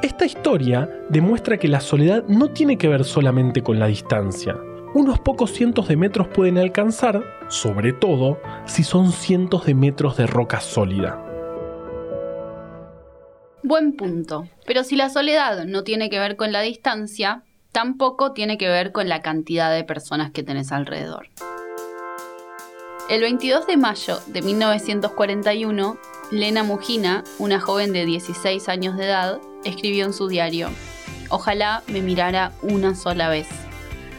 Esta 0.00 0.24
historia 0.26 0.88
demuestra 1.08 1.58
que 1.58 1.66
la 1.66 1.80
soledad 1.80 2.22
no 2.28 2.52
tiene 2.52 2.78
que 2.78 2.86
ver 2.86 3.02
solamente 3.02 3.62
con 3.62 3.80
la 3.80 3.88
distancia. 3.88 4.56
Unos 4.94 5.18
pocos 5.18 5.50
cientos 5.50 5.88
de 5.88 5.96
metros 5.96 6.28
pueden 6.28 6.56
alcanzar, 6.56 7.24
sobre 7.48 7.92
todo 7.92 8.40
si 8.64 8.84
son 8.84 9.10
cientos 9.10 9.66
de 9.66 9.74
metros 9.74 10.16
de 10.16 10.28
roca 10.28 10.60
sólida. 10.60 11.20
Buen 13.64 13.96
punto. 13.96 14.48
Pero 14.64 14.84
si 14.84 14.94
la 14.94 15.10
soledad 15.10 15.64
no 15.64 15.82
tiene 15.82 16.10
que 16.10 16.20
ver 16.20 16.36
con 16.36 16.52
la 16.52 16.60
distancia, 16.60 17.42
tampoco 17.72 18.32
tiene 18.32 18.56
que 18.56 18.68
ver 18.68 18.92
con 18.92 19.08
la 19.08 19.20
cantidad 19.20 19.74
de 19.74 19.82
personas 19.82 20.30
que 20.30 20.44
tenés 20.44 20.70
alrededor. 20.70 21.28
El 23.10 23.22
22 23.22 23.66
de 23.66 23.76
mayo 23.76 24.20
de 24.28 24.42
1941, 24.42 25.98
Lena 26.30 26.62
Mujina, 26.62 27.24
una 27.38 27.58
joven 27.58 27.92
de 27.92 28.04
16 28.04 28.68
años 28.68 28.96
de 28.96 29.06
edad, 29.06 29.40
escribió 29.64 30.04
en 30.04 30.12
su 30.12 30.28
diario, 30.28 30.70
Ojalá 31.30 31.82
me 31.88 32.00
mirara 32.00 32.52
una 32.62 32.94
sola 32.94 33.28
vez, 33.28 33.48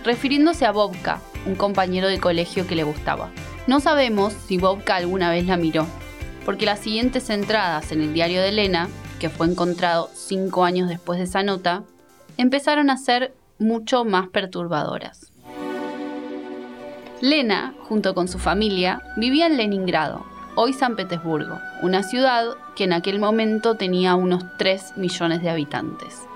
refiriéndose 0.04 0.66
a 0.66 0.72
Bobka, 0.72 1.22
un 1.48 1.56
compañero 1.56 2.08
de 2.08 2.20
colegio 2.20 2.68
que 2.68 2.76
le 2.76 2.84
gustaba. 2.84 3.32
No 3.66 3.80
sabemos 3.80 4.34
si 4.34 4.58
Bobka 4.58 4.96
alguna 4.96 5.32
vez 5.32 5.48
la 5.48 5.58
miró, 5.58 5.88
porque 6.46 6.68
las 6.68 6.80
siguientes 6.80 7.30
entradas 7.32 7.92
en 7.92 8.02
el 8.02 8.14
diario 8.14 8.42
de 8.42 8.52
Lena, 8.52 8.90
que 9.20 9.30
fue 9.30 9.48
encontrado 9.48 10.10
cinco 10.14 10.66
años 10.66 10.88
después 10.88 11.18
de 11.18 11.26
esa 11.26 11.42
nota, 11.42 11.84
empezaron 12.38 12.92
a 12.92 12.98
ser 12.98 13.34
mucho 13.58 14.06
más 14.06 14.28
perturbadoras. 14.28 15.32
Lena, 17.22 17.74
junto 17.82 18.14
con 18.14 18.28
su 18.28 18.40
familia, 18.40 19.02
vivía 19.18 19.48
en 19.48 19.58
Leningrado, 19.58 20.26
hoy 20.62 20.74
San 20.74 20.98
Petersburgo, 20.98 21.62
una 21.82 22.04
ciudad 22.04 22.58
que 22.76 22.84
en 22.84 22.92
aquel 22.92 23.18
momento 23.18 23.76
tenía 23.76 24.16
unos 24.16 24.44
3 24.58 24.98
millones 24.98 25.42
de 25.42 25.50
habitantes. 25.50 26.28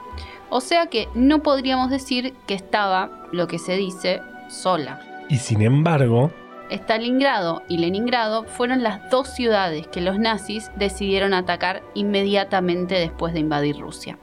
O 0.50 0.62
sea 0.62 0.88
que 0.88 1.10
no 1.14 1.44
podríamos 1.44 1.90
decir 1.90 2.34
que 2.48 2.54
estaba, 2.54 3.28
lo 3.34 3.50
que 3.50 3.60
se 3.60 3.76
dice, 3.76 4.22
sola. 4.48 5.02
Y 5.28 5.40
sin 5.40 5.62
embargo, 5.62 6.32
Stalingrado 6.72 7.64
y 7.68 7.80
Leningrado 7.80 8.46
fueron 8.46 8.82
las 8.82 9.10
dos 9.10 9.28
ciudades 9.28 9.88
que 9.88 10.00
los 10.00 10.18
nazis 10.18 10.72
decidieron 10.78 11.34
atacar 11.34 11.84
inmediatamente 11.94 12.96
después 12.96 13.34
de 13.34 13.42
invadir 13.42 13.78
Rusia. 13.78 14.18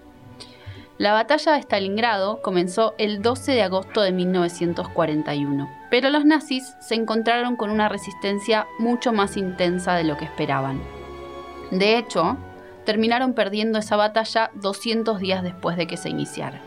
La 0.96 1.12
batalla 1.12 1.52
de 1.52 1.60
Stalingrado 1.60 2.40
comenzó 2.40 2.94
el 2.96 3.20
12 3.20 3.52
de 3.52 3.62
agosto 3.64 4.00
de 4.00 4.12
1941, 4.12 5.79
pero 5.90 6.08
los 6.08 6.24
nazis 6.24 6.76
se 6.78 6.94
encontraron 6.94 7.56
con 7.56 7.70
una 7.70 7.88
resistencia 7.88 8.66
mucho 8.78 9.12
más 9.12 9.36
intensa 9.36 9.94
de 9.94 10.04
lo 10.04 10.16
que 10.16 10.24
esperaban. 10.24 10.80
De 11.70 11.98
hecho, 11.98 12.36
terminaron 12.84 13.34
perdiendo 13.34 13.78
esa 13.78 13.96
batalla 13.96 14.50
200 14.54 15.18
días 15.18 15.42
después 15.42 15.76
de 15.76 15.86
que 15.86 15.96
se 15.96 16.08
iniciara. 16.08 16.60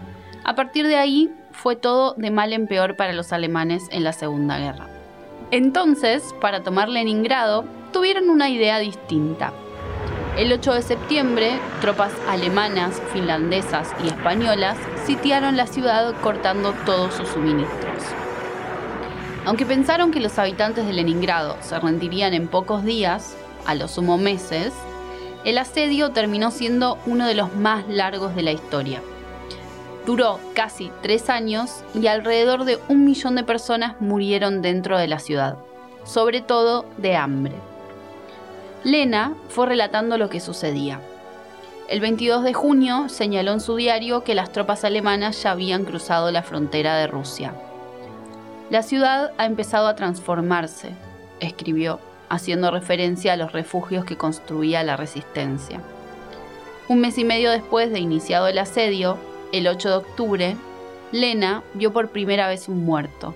A 0.44 0.56
partir 0.56 0.88
de 0.88 0.98
ahí, 0.98 1.34
fue 1.52 1.76
todo 1.76 2.16
de 2.18 2.32
mal 2.32 2.52
en 2.54 2.68
peor 2.68 2.96
para 2.96 3.14
los 3.14 3.32
alemanes 3.32 3.88
en 3.92 4.04
la 4.04 4.14
Segunda 4.14 4.58
Guerra. 4.58 4.88
Entonces, 5.52 6.34
para 6.42 6.64
tomar 6.64 6.90
Leningrado, 6.90 7.66
tuvieron 7.92 8.30
una 8.30 8.50
idea 8.50 8.80
distinta. 8.80 9.54
El 10.36 10.52
8 10.52 10.74
de 10.74 10.82
septiembre, 10.82 11.60
tropas 11.80 12.12
alemanas, 12.28 13.00
finlandesas 13.14 13.94
y 14.04 14.08
españolas 14.08 14.78
sitiaron 15.06 15.56
la 15.56 15.68
ciudad 15.68 16.16
cortando 16.22 16.74
todos 16.86 17.14
sus 17.14 17.30
suministros. 17.30 18.04
Aunque 19.46 19.66
pensaron 19.66 20.12
que 20.12 20.22
los 20.22 20.40
habitantes 20.40 20.86
de 20.86 20.94
Leningrado 20.94 21.58
se 21.60 21.78
rendirían 21.78 22.34
en 22.34 22.48
pocos 22.48 22.86
días, 22.86 23.36
a 23.66 23.76
lo 23.76 23.90
sumo 23.90 24.18
meses, 24.18 24.72
el 25.44 25.58
asedio 25.58 26.12
terminó 26.12 26.50
siendo 26.50 26.98
uno 27.06 27.28
de 27.28 27.36
los 27.36 27.54
más 27.54 27.86
largos 27.90 28.36
de 28.36 28.44
la 28.44 28.54
historia. 28.54 29.02
Duró 30.06 30.40
casi 30.54 30.92
tres 31.02 31.30
años 31.30 31.84
y 31.94 32.08
alrededor 32.08 32.64
de 32.64 32.80
un 32.88 33.04
millón 33.04 33.36
de 33.36 33.44
personas 33.44 34.00
murieron 34.00 34.62
dentro 34.62 34.98
de 34.98 35.08
la 35.08 35.20
ciudad, 35.20 35.58
sobre 36.06 36.40
todo 36.42 36.86
de 36.98 37.18
hambre. 37.18 37.56
Lena 38.86 39.34
fue 39.50 39.68
relatando 39.68 40.18
lo 40.18 40.30
que 40.30 40.40
sucedía. 40.40 41.02
El 41.90 42.00
22 42.00 42.44
de 42.44 42.54
junio 42.54 43.10
señaló 43.10 43.52
en 43.52 43.60
su 43.60 43.76
diario 43.76 44.24
que 44.24 44.36
las 44.36 44.54
tropas 44.54 44.86
alemanas 44.86 45.44
ya 45.44 45.52
habían 45.52 45.84
cruzado 45.84 46.32
la 46.32 46.44
frontera 46.44 46.96
de 46.96 47.08
Rusia. 47.08 47.54
La 48.74 48.82
ciudad 48.82 49.34
ha 49.38 49.46
empezado 49.46 49.88
a 49.88 49.96
transformarse, 49.96 50.94
escribió, 51.40 52.00
haciendo 52.28 52.72
referencia 52.72 53.34
a 53.34 53.38
los 53.38 53.52
refugios 53.52 54.04
que 54.04 54.18
construía 54.18 54.82
la 54.82 54.98
resistencia. 54.98 55.80
Un 56.88 57.00
mes 57.00 57.20
y 57.20 57.24
medio 57.24 57.52
después 57.52 57.92
de 57.92 58.00
iniciado 58.00 58.48
el 58.48 58.58
asedio, 58.58 59.20
el 59.52 59.68
8 59.68 59.90
de 59.90 59.96
octubre, 59.96 60.58
Lena 61.12 61.62
vio 61.76 61.94
por 61.94 62.10
primera 62.10 62.48
vez 62.48 62.68
un 62.68 62.84
muerto. 62.84 63.36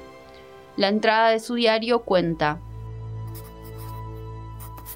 La 0.75 0.87
entrada 0.87 1.29
de 1.29 1.39
su 1.39 1.53
diario 1.53 1.99
cuenta, 1.99 2.57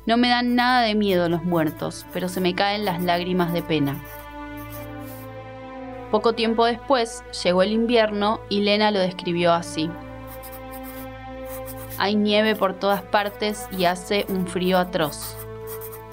no 0.07 0.17
me 0.17 0.29
dan 0.29 0.55
nada 0.55 0.81
de 0.81 0.95
miedo 0.95 1.29
los 1.29 1.43
muertos, 1.43 2.07
pero 2.12 2.29
se 2.29 2.41
me 2.41 2.55
caen 2.55 2.83
las 2.83 3.03
lágrimas 3.03 3.53
de 3.53 3.62
pena. 3.62 4.03
Poco 6.10 6.33
tiempo 6.33 6.65
después 6.65 7.24
llegó 7.43 7.62
el 7.62 7.74
invierno 7.74 8.39
y 8.50 8.62
Lena 8.62 8.89
lo 8.89 8.98
describió 8.98 9.53
así. 9.53 9.88
Hay 12.01 12.15
nieve 12.15 12.55
por 12.55 12.74
todas 12.74 13.03
partes 13.03 13.67
y 13.77 13.86
hace 13.86 14.25
un 14.27 14.48
frío 14.48 14.79
atroz. 14.79 15.38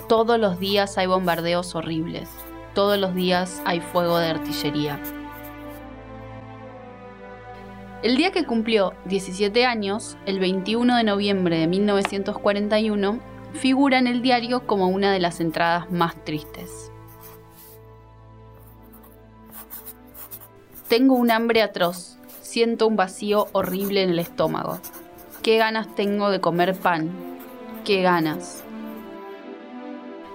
Todos 0.07 0.39
los 0.39 0.59
días 0.59 0.99
hay 0.99 1.07
bombardeos 1.07 1.75
horribles. 1.75 2.29
Todos 2.75 2.99
los 2.99 3.15
días 3.15 3.63
hay 3.65 3.81
fuego 3.81 4.19
de 4.19 4.27
artillería. 4.27 5.01
El 8.03 8.19
día 8.19 8.33
que 8.33 8.45
cumplió 8.45 8.93
17 9.07 9.65
años, 9.65 10.19
el 10.27 10.41
21 10.41 10.95
de 10.95 11.05
noviembre 11.05 11.59
de 11.59 11.67
1941, 11.69 13.21
figura 13.55 13.99
en 13.99 14.09
el 14.09 14.21
diario 14.21 14.67
como 14.67 14.89
una 14.89 15.11
de 15.11 15.21
las 15.21 15.41
entradas 15.41 15.91
más 15.91 16.23
tristes. 16.23 16.93
Tengo 20.87 21.15
un 21.15 21.31
hambre 21.31 21.63
atroz, 21.63 22.19
siento 22.43 22.87
un 22.87 22.97
vacío 22.97 23.47
horrible 23.53 24.03
en 24.03 24.11
el 24.11 24.19
estómago. 24.19 24.81
Qué 25.43 25.57
ganas 25.57 25.95
tengo 25.95 26.31
de 26.31 26.41
comer 26.41 26.75
pan, 26.75 27.11
qué 27.85 28.03
ganas. 28.03 28.65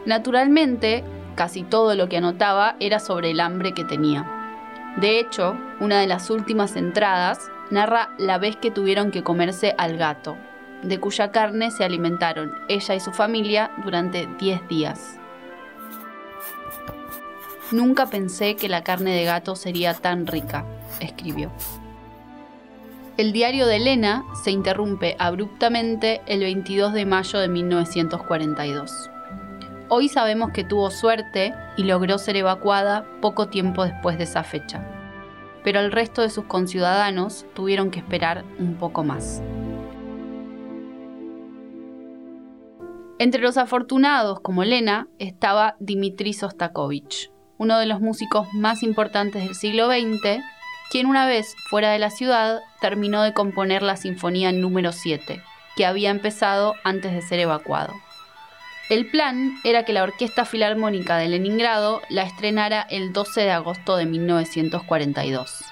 Naturalmente, 0.06 1.04
casi 1.36 1.64
todo 1.64 1.94
lo 1.96 2.08
que 2.08 2.18
anotaba 2.18 2.78
era 2.80 3.00
sobre 3.00 3.32
el 3.32 3.42
hambre 3.42 3.74
que 3.74 3.84
tenía. 3.84 4.26
De 4.98 5.20
hecho, 5.20 5.58
una 5.82 6.00
de 6.00 6.08
las 6.08 6.30
últimas 6.30 6.76
entradas 6.78 7.40
narra 7.70 8.10
la 8.18 8.38
vez 8.38 8.56
que 8.56 8.72
tuvieron 8.72 9.12
que 9.12 9.24
comerse 9.24 9.76
al 9.78 9.98
gato, 9.98 10.38
de 10.84 11.00
cuya 11.00 11.32
carne 11.32 11.70
se 11.72 11.84
alimentaron 11.84 12.54
ella 12.70 12.96
y 12.96 13.00
su 13.00 13.12
familia 13.12 13.72
durante 13.84 14.28
10 14.40 14.68
días. 14.70 15.20
Nunca 17.72 18.06
pensé 18.06 18.56
que 18.56 18.70
la 18.70 18.84
carne 18.84 19.16
de 19.16 19.26
gato 19.26 19.56
sería 19.56 19.94
tan 19.96 20.28
rica, 20.28 20.66
escribió. 21.02 21.52
El 23.16 23.32
diario 23.32 23.68
de 23.68 23.76
Elena 23.76 24.26
se 24.44 24.50
interrumpe 24.50 25.16
abruptamente 25.20 26.24
el 26.26 26.40
22 26.40 26.94
de 26.94 27.06
mayo 27.06 27.38
de 27.38 27.48
1942. 27.48 29.12
Hoy 29.88 30.10
sabemos 30.10 30.50
que 30.52 30.64
tuvo 30.64 30.90
suerte 30.90 31.54
y 31.78 31.84
logró 31.84 32.18
ser 32.18 32.38
evacuada 32.38 33.06
poco 33.22 33.50
tiempo 33.50 33.84
después 33.84 34.18
de 34.18 34.24
esa 34.24 34.44
fecha, 34.44 34.84
pero 35.64 35.80
el 35.80 35.92
resto 35.92 36.24
de 36.24 36.32
sus 36.32 36.46
conciudadanos 36.46 37.46
tuvieron 37.54 37.92
que 37.92 38.00
esperar 38.00 38.46
un 38.58 38.78
poco 38.78 39.04
más. 39.04 39.44
Entre 43.20 43.42
los 43.44 43.58
afortunados 43.58 44.40
como 44.40 44.64
Lena 44.64 45.08
estaba 45.20 45.76
Dmitri 45.80 46.34
Sostakovich, 46.34 47.32
uno 47.60 47.78
de 47.78 47.86
los 47.86 48.02
músicos 48.02 48.48
más 48.54 48.82
importantes 48.82 49.44
del 49.44 49.54
siglo 49.54 49.86
XX, 49.86 50.42
quien 50.94 51.08
una 51.08 51.26
vez 51.26 51.56
fuera 51.72 51.92
de 51.92 51.98
la 51.98 52.12
ciudad 52.12 52.62
terminó 52.80 53.24
de 53.24 53.34
componer 53.34 53.82
la 53.82 53.98
Sinfonía 53.98 54.52
número 54.52 54.92
7, 54.92 55.42
que 55.76 55.86
había 55.88 56.12
empezado 56.12 56.76
antes 56.84 57.14
de 57.14 57.24
ser 57.24 57.40
evacuado. 57.40 57.96
El 58.92 59.10
plan 59.10 59.58
era 59.64 59.86
que 59.86 59.94
la 59.94 60.04
Orquesta 60.04 60.46
Filarmónica 60.46 61.18
de 61.18 61.30
Leningrado 61.30 62.04
la 62.10 62.22
estrenara 62.22 62.86
el 62.92 63.12
12 63.12 63.42
de 63.42 63.50
agosto 63.50 63.96
de 63.96 64.06
1942, 64.06 65.66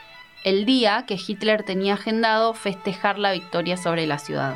el 0.44 0.66
día 0.66 1.06
que 1.06 1.20
Hitler 1.24 1.62
tenía 1.62 1.94
agendado 1.94 2.56
festejar 2.56 3.20
la 3.20 3.32
victoria 3.32 3.78
sobre 3.78 4.08
la 4.08 4.18
ciudad. 4.18 4.56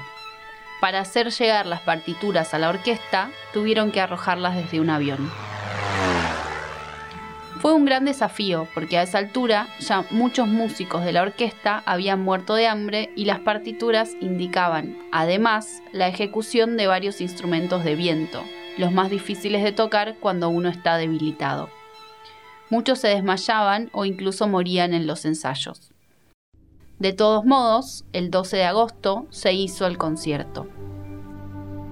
Para 0.82 1.02
hacer 1.02 1.30
llegar 1.30 1.68
las 1.68 1.82
partituras 1.82 2.56
a 2.56 2.58
la 2.58 2.70
orquesta, 2.70 3.30
tuvieron 3.54 3.92
que 3.92 4.02
arrojarlas 4.02 4.56
desde 4.56 4.80
un 4.80 4.90
avión. 4.90 5.30
Fue 7.66 7.74
un 7.74 7.86
gran 7.86 8.06
desafío 8.06 8.68
porque 8.76 9.00
a 9.00 9.02
esa 9.02 9.18
altura 9.18 9.68
ya 9.80 10.06
muchos 10.12 10.48
músicos 10.48 11.04
de 11.04 11.12
la 11.12 11.24
orquesta 11.24 11.82
habían 11.88 12.22
muerto 12.22 12.54
de 12.54 12.68
hambre 12.68 13.10
y 13.16 13.26
las 13.26 13.40
partituras 13.40 14.12
indicaban, 14.22 14.96
además, 15.12 15.82
la 15.92 16.08
ejecución 16.08 16.78
de 16.78 16.86
varios 16.86 17.22
instrumentos 17.22 17.84
de 17.84 17.96
viento, 17.96 18.44
los 18.78 18.92
más 18.92 19.10
difíciles 19.10 19.64
de 19.64 19.72
tocar 19.72 20.16
cuando 20.20 20.50
uno 20.50 20.70
está 20.70 20.98
debilitado. 20.98 21.72
Muchos 22.70 23.00
se 23.00 23.08
desmayaban 23.08 23.90
o 23.94 24.06
incluso 24.06 24.48
morían 24.48 24.94
en 24.94 25.08
los 25.08 25.26
ensayos. 25.26 25.92
De 27.00 27.14
todos 27.14 27.46
modos, 27.46 28.06
el 28.14 28.30
12 28.30 28.58
de 28.58 28.66
agosto 28.66 29.26
se 29.32 29.54
hizo 29.54 29.88
el 29.88 29.98
concierto. 29.98 30.68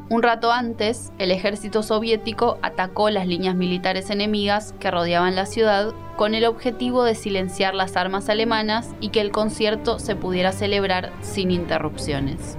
Un 0.09 0.21
rato 0.21 0.51
antes, 0.51 1.11
el 1.17 1.31
ejército 1.31 1.81
soviético 1.81 2.57
atacó 2.61 3.09
las 3.09 3.25
líneas 3.25 3.55
militares 3.55 4.09
enemigas 4.09 4.75
que 4.79 4.91
rodeaban 4.91 5.35
la 5.35 5.45
ciudad 5.45 5.93
con 6.17 6.35
el 6.35 6.45
objetivo 6.45 7.03
de 7.03 7.15
silenciar 7.15 7.73
las 7.73 7.95
armas 7.95 8.27
alemanas 8.29 8.89
y 8.99 9.09
que 9.09 9.21
el 9.21 9.31
concierto 9.31 9.99
se 9.99 10.15
pudiera 10.15 10.51
celebrar 10.51 11.11
sin 11.21 11.51
interrupciones. 11.51 12.57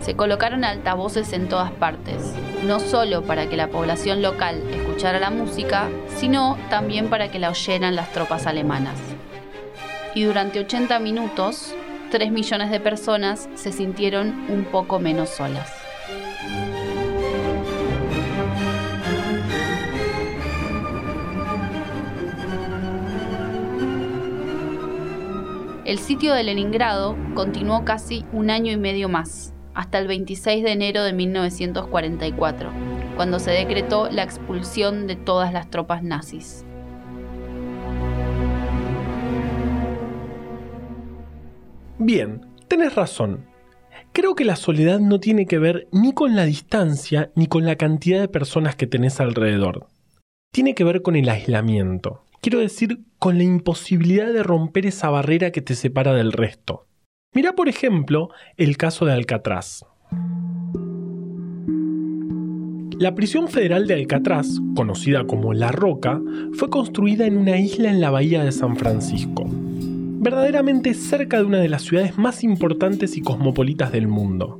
Se 0.00 0.14
colocaron 0.14 0.64
altavoces 0.64 1.32
en 1.32 1.48
todas 1.48 1.72
partes, 1.72 2.34
no 2.64 2.80
solo 2.80 3.22
para 3.22 3.48
que 3.48 3.56
la 3.56 3.68
población 3.68 4.22
local 4.22 4.62
escuchara 4.72 5.20
la 5.20 5.30
música, 5.30 5.88
sino 6.16 6.56
también 6.70 7.10
para 7.10 7.30
que 7.30 7.38
la 7.38 7.50
oyeran 7.50 7.96
las 7.96 8.12
tropas 8.12 8.46
alemanas. 8.46 8.98
Y 10.14 10.22
durante 10.22 10.60
80 10.60 10.98
minutos, 11.00 11.74
3 12.10 12.30
millones 12.32 12.70
de 12.70 12.80
personas 12.80 13.48
se 13.54 13.72
sintieron 13.72 14.46
un 14.48 14.64
poco 14.64 14.98
menos 15.00 15.28
solas. 15.28 15.79
El 25.90 25.98
sitio 25.98 26.34
de 26.34 26.44
Leningrado 26.44 27.16
continuó 27.34 27.84
casi 27.84 28.24
un 28.32 28.48
año 28.48 28.70
y 28.70 28.76
medio 28.76 29.08
más, 29.08 29.52
hasta 29.74 29.98
el 29.98 30.06
26 30.06 30.62
de 30.62 30.70
enero 30.70 31.02
de 31.02 31.12
1944, 31.12 32.70
cuando 33.16 33.40
se 33.40 33.50
decretó 33.50 34.08
la 34.08 34.22
expulsión 34.22 35.08
de 35.08 35.16
todas 35.16 35.52
las 35.52 35.68
tropas 35.68 36.04
nazis. 36.04 36.64
Bien, 41.98 42.46
tenés 42.68 42.94
razón. 42.94 43.46
Creo 44.12 44.36
que 44.36 44.44
la 44.44 44.54
soledad 44.54 45.00
no 45.00 45.18
tiene 45.18 45.46
que 45.46 45.58
ver 45.58 45.88
ni 45.90 46.12
con 46.12 46.36
la 46.36 46.44
distancia 46.44 47.32
ni 47.34 47.48
con 47.48 47.66
la 47.66 47.74
cantidad 47.74 48.20
de 48.20 48.28
personas 48.28 48.76
que 48.76 48.86
tenés 48.86 49.18
alrededor. 49.18 49.88
Tiene 50.52 50.76
que 50.76 50.84
ver 50.84 51.02
con 51.02 51.16
el 51.16 51.28
aislamiento. 51.28 52.22
Quiero 52.40 52.60
decir, 52.60 53.00
con 53.20 53.36
la 53.36 53.44
imposibilidad 53.44 54.32
de 54.32 54.42
romper 54.42 54.86
esa 54.86 55.10
barrera 55.10 55.52
que 55.52 55.60
te 55.60 55.74
separa 55.74 56.14
del 56.14 56.32
resto. 56.32 56.86
Mira, 57.34 57.54
por 57.54 57.68
ejemplo, 57.68 58.30
el 58.56 58.78
caso 58.78 59.04
de 59.04 59.12
Alcatraz. 59.12 59.84
La 62.98 63.14
prisión 63.14 63.48
federal 63.48 63.86
de 63.86 63.94
Alcatraz, 63.94 64.58
conocida 64.74 65.26
como 65.26 65.52
La 65.52 65.70
Roca, 65.70 66.18
fue 66.54 66.70
construida 66.70 67.26
en 67.26 67.36
una 67.36 67.58
isla 67.58 67.90
en 67.90 68.00
la 68.00 68.10
bahía 68.10 68.42
de 68.42 68.52
San 68.52 68.74
Francisco, 68.76 69.44
verdaderamente 69.46 70.94
cerca 70.94 71.38
de 71.38 71.44
una 71.44 71.58
de 71.58 71.68
las 71.68 71.82
ciudades 71.82 72.16
más 72.16 72.42
importantes 72.42 73.18
y 73.18 73.20
cosmopolitas 73.20 73.92
del 73.92 74.08
mundo. 74.08 74.58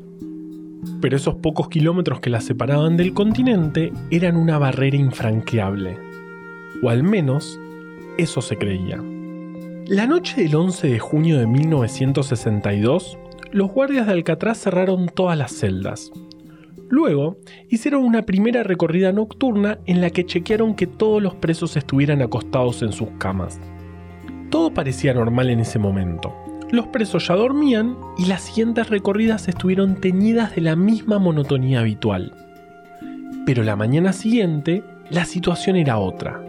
Pero 1.01 1.17
esos 1.17 1.37
pocos 1.37 1.71
kilómetros 1.71 2.21
que 2.21 2.31
la 2.31 2.43
separaban 2.43 2.99
del 2.99 3.15
continente 3.15 3.91
eran 4.11 4.37
una 4.37 4.59
barrera 4.59 4.99
infranqueable, 4.99 5.97
o 6.83 6.91
al 6.91 7.03
menos 7.03 7.59
eso 8.19 8.43
se 8.43 8.57
creía. 8.57 9.03
La 9.87 10.07
noche 10.07 10.43
del 10.43 10.55
11 10.55 10.89
de 10.89 10.99
junio 11.01 11.39
de 11.39 11.49
1962, 11.49 13.19
los 13.51 13.73
guardias 13.73 14.07
de 14.07 14.13
Alcatraz 14.13 14.59
cerraron 14.59 15.09
todas 15.09 15.37
las 15.37 15.53
celdas. 15.53 16.13
Luego, 16.89 17.39
hicieron 17.69 18.05
una 18.05 18.23
primera 18.23 18.63
recorrida 18.63 19.11
nocturna 19.11 19.79
en 19.87 20.01
la 20.01 20.11
que 20.11 20.25
chequearon 20.25 20.75
que 20.75 20.87
todos 20.87 21.21
los 21.21 21.35
presos 21.35 21.77
estuvieran 21.77 22.23
acostados 22.23 22.83
en 22.83 22.93
sus 22.93 23.09
camas. 23.19 23.59
Todo 24.51 24.73
parecía 24.73 25.13
normal 25.13 25.51
en 25.51 25.59
ese 25.59 25.79
momento. 25.79 26.33
Los 26.71 26.87
presos 26.89 27.27
ya 27.27 27.35
dormían 27.35 27.97
y 28.17 28.27
las 28.27 28.43
siguientes 28.43 28.91
recorridas 28.91 29.49
estuvieron 29.49 30.01
teñidas 30.01 30.55
de 30.55 30.61
la 30.61 30.77
misma 30.77 31.19
monotonía 31.19 31.81
habitual. 31.81 32.33
Pero 33.45 33.65
la 33.65 33.75
mañana 33.75 34.13
siguiente, 34.13 34.85
la 35.11 35.25
situación 35.25 35.75
era 35.75 35.99
otra 35.99 36.41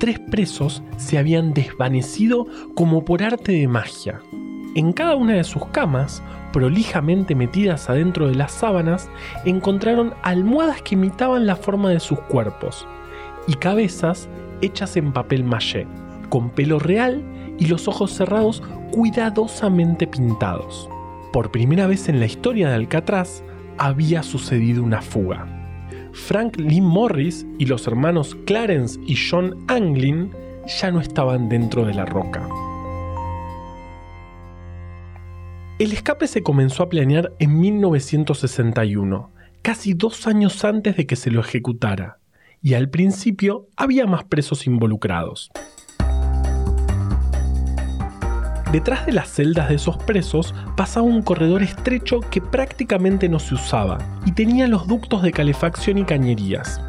tres 0.00 0.18
presos 0.18 0.82
se 0.96 1.18
habían 1.18 1.52
desvanecido 1.52 2.46
como 2.74 3.04
por 3.04 3.22
arte 3.22 3.52
de 3.52 3.68
magia. 3.68 4.20
En 4.74 4.92
cada 4.92 5.14
una 5.14 5.34
de 5.34 5.44
sus 5.44 5.66
camas, 5.66 6.22
prolijamente 6.52 7.34
metidas 7.34 7.90
adentro 7.90 8.26
de 8.26 8.34
las 8.34 8.50
sábanas, 8.50 9.10
encontraron 9.44 10.14
almohadas 10.22 10.80
que 10.82 10.94
imitaban 10.94 11.46
la 11.46 11.54
forma 11.54 11.90
de 11.90 12.00
sus 12.00 12.18
cuerpos 12.18 12.88
y 13.46 13.54
cabezas 13.54 14.28
hechas 14.62 14.96
en 14.96 15.12
papel 15.12 15.44
maché, 15.44 15.86
con 16.30 16.50
pelo 16.50 16.78
real 16.78 17.22
y 17.58 17.66
los 17.66 17.86
ojos 17.86 18.12
cerrados 18.12 18.62
cuidadosamente 18.92 20.06
pintados. 20.06 20.88
Por 21.30 21.50
primera 21.50 21.86
vez 21.86 22.08
en 22.08 22.20
la 22.20 22.26
historia 22.26 22.68
de 22.68 22.74
Alcatraz 22.74 23.42
había 23.76 24.22
sucedido 24.22 24.82
una 24.82 25.02
fuga. 25.02 25.59
Frank 26.12 26.56
Lee 26.56 26.80
Morris 26.80 27.46
y 27.58 27.66
los 27.66 27.86
hermanos 27.86 28.36
Clarence 28.46 28.98
y 29.06 29.16
John 29.16 29.64
Anglin 29.68 30.30
ya 30.66 30.90
no 30.90 31.00
estaban 31.00 31.48
dentro 31.48 31.84
de 31.84 31.94
la 31.94 32.04
roca. 32.04 32.48
El 35.78 35.92
escape 35.92 36.26
se 36.26 36.42
comenzó 36.42 36.82
a 36.82 36.88
planear 36.88 37.32
en 37.38 37.58
1961, 37.58 39.30
casi 39.62 39.94
dos 39.94 40.26
años 40.26 40.62
antes 40.64 40.96
de 40.96 41.06
que 41.06 41.16
se 41.16 41.30
lo 41.30 41.40
ejecutara, 41.40 42.18
y 42.62 42.74
al 42.74 42.90
principio 42.90 43.66
había 43.76 44.06
más 44.06 44.24
presos 44.24 44.66
involucrados. 44.66 45.50
Detrás 48.72 49.04
de 49.04 49.12
las 49.12 49.28
celdas 49.28 49.68
de 49.68 49.74
esos 49.74 49.96
presos 49.96 50.54
pasaba 50.76 51.04
un 51.04 51.22
corredor 51.22 51.60
estrecho 51.60 52.20
que 52.20 52.40
prácticamente 52.40 53.28
no 53.28 53.40
se 53.40 53.54
usaba 53.54 53.98
y 54.24 54.32
tenía 54.32 54.68
los 54.68 54.86
ductos 54.86 55.22
de 55.22 55.32
calefacción 55.32 55.98
y 55.98 56.04
cañerías. 56.04 56.80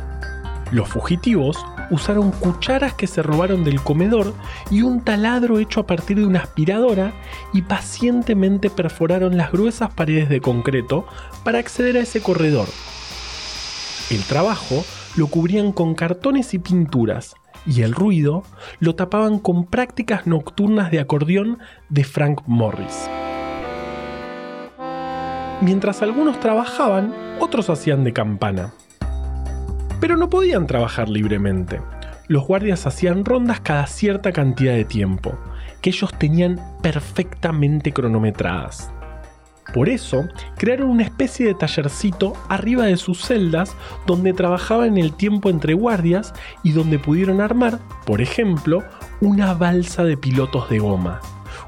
Los 0.72 0.89
fugitivos 0.89 1.58
usaron 1.89 2.32
cucharas 2.32 2.94
que 2.94 3.08
se 3.08 3.24
robaron 3.24 3.63
del 3.63 3.82
comedor 3.82 4.36
y 4.70 4.84
un 4.84 5.02
taladro 5.02 5.58
hecho 5.58 5.80
a 5.80 5.88
partir 5.88 6.17
de 6.17 6.26
una 6.28 6.41
aspiradora 6.41 7.13
y 7.52 7.63
pacientemente 7.63 8.70
perforaron 8.70 9.36
las 9.36 9.52
gruesas 9.52 9.91
paredes 9.91 10.30
de 10.30 10.39
concreto 10.39 11.08
para 11.44 11.58
acceder 11.58 11.98
a 11.98 12.02
ese 12.02 12.22
corredor. 12.22 12.67
El 14.12 14.22
trabajo 14.24 14.86
lo 15.15 15.28
cubrían 15.28 15.72
con 15.72 15.96
cartones 15.96 16.54
y 16.54 16.60
pinturas, 16.60 17.36
y 17.65 17.82
el 17.82 17.93
ruido 17.93 18.43
lo 18.80 18.95
tapaban 18.95 19.39
con 19.39 19.65
prácticas 19.65 20.28
nocturnas 20.28 20.91
de 20.91 21.00
acordeón 21.00 21.60
de 21.89 22.04
Frank 22.04 22.41
Morris. 22.47 23.10
Mientras 25.62 26.02
algunos 26.02 26.39
trabajaban, 26.39 27.13
otros 27.39 27.69
hacían 27.69 28.04
de 28.04 28.13
campana. 28.13 28.74
Pero 30.00 30.17
no 30.17 30.30
podían 30.30 30.65
trabajar 30.65 31.08
libremente. 31.08 31.80
Los 32.28 32.47
guardias 32.47 32.88
hacían 32.88 33.26
rondas 33.26 33.60
cada 33.60 33.86
cierta 33.86 34.32
cantidad 34.32 34.74
de 34.74 34.86
tiempo, 34.86 35.38
que 35.82 35.91
ellos 35.91 36.12
tenían 36.17 36.60
perfectamente 36.82 37.93
cronometradas. 37.93 38.91
Por 39.73 39.88
eso, 39.88 40.27
crearon 40.57 40.89
una 40.89 41.03
especie 41.03 41.45
de 41.45 41.53
tallercito 41.53 42.34
arriba 42.49 42.86
de 42.86 42.97
sus 42.97 43.21
celdas 43.21 43.75
donde 44.05 44.34
trabajaban 44.34 44.97
el 44.97 45.13
tiempo 45.13 45.49
entre 45.49 45.73
guardias 45.73 46.34
y 46.63 46.71
donde 46.73 46.99
pudieron 46.99 47.39
armar, 47.39 47.79
por 48.05 48.21
ejemplo, 48.21 48.84
una 49.21 49.53
balsa 49.53 50.03
de 50.03 50.17
pilotos 50.17 50.69
de 50.69 50.79
goma, 50.79 51.21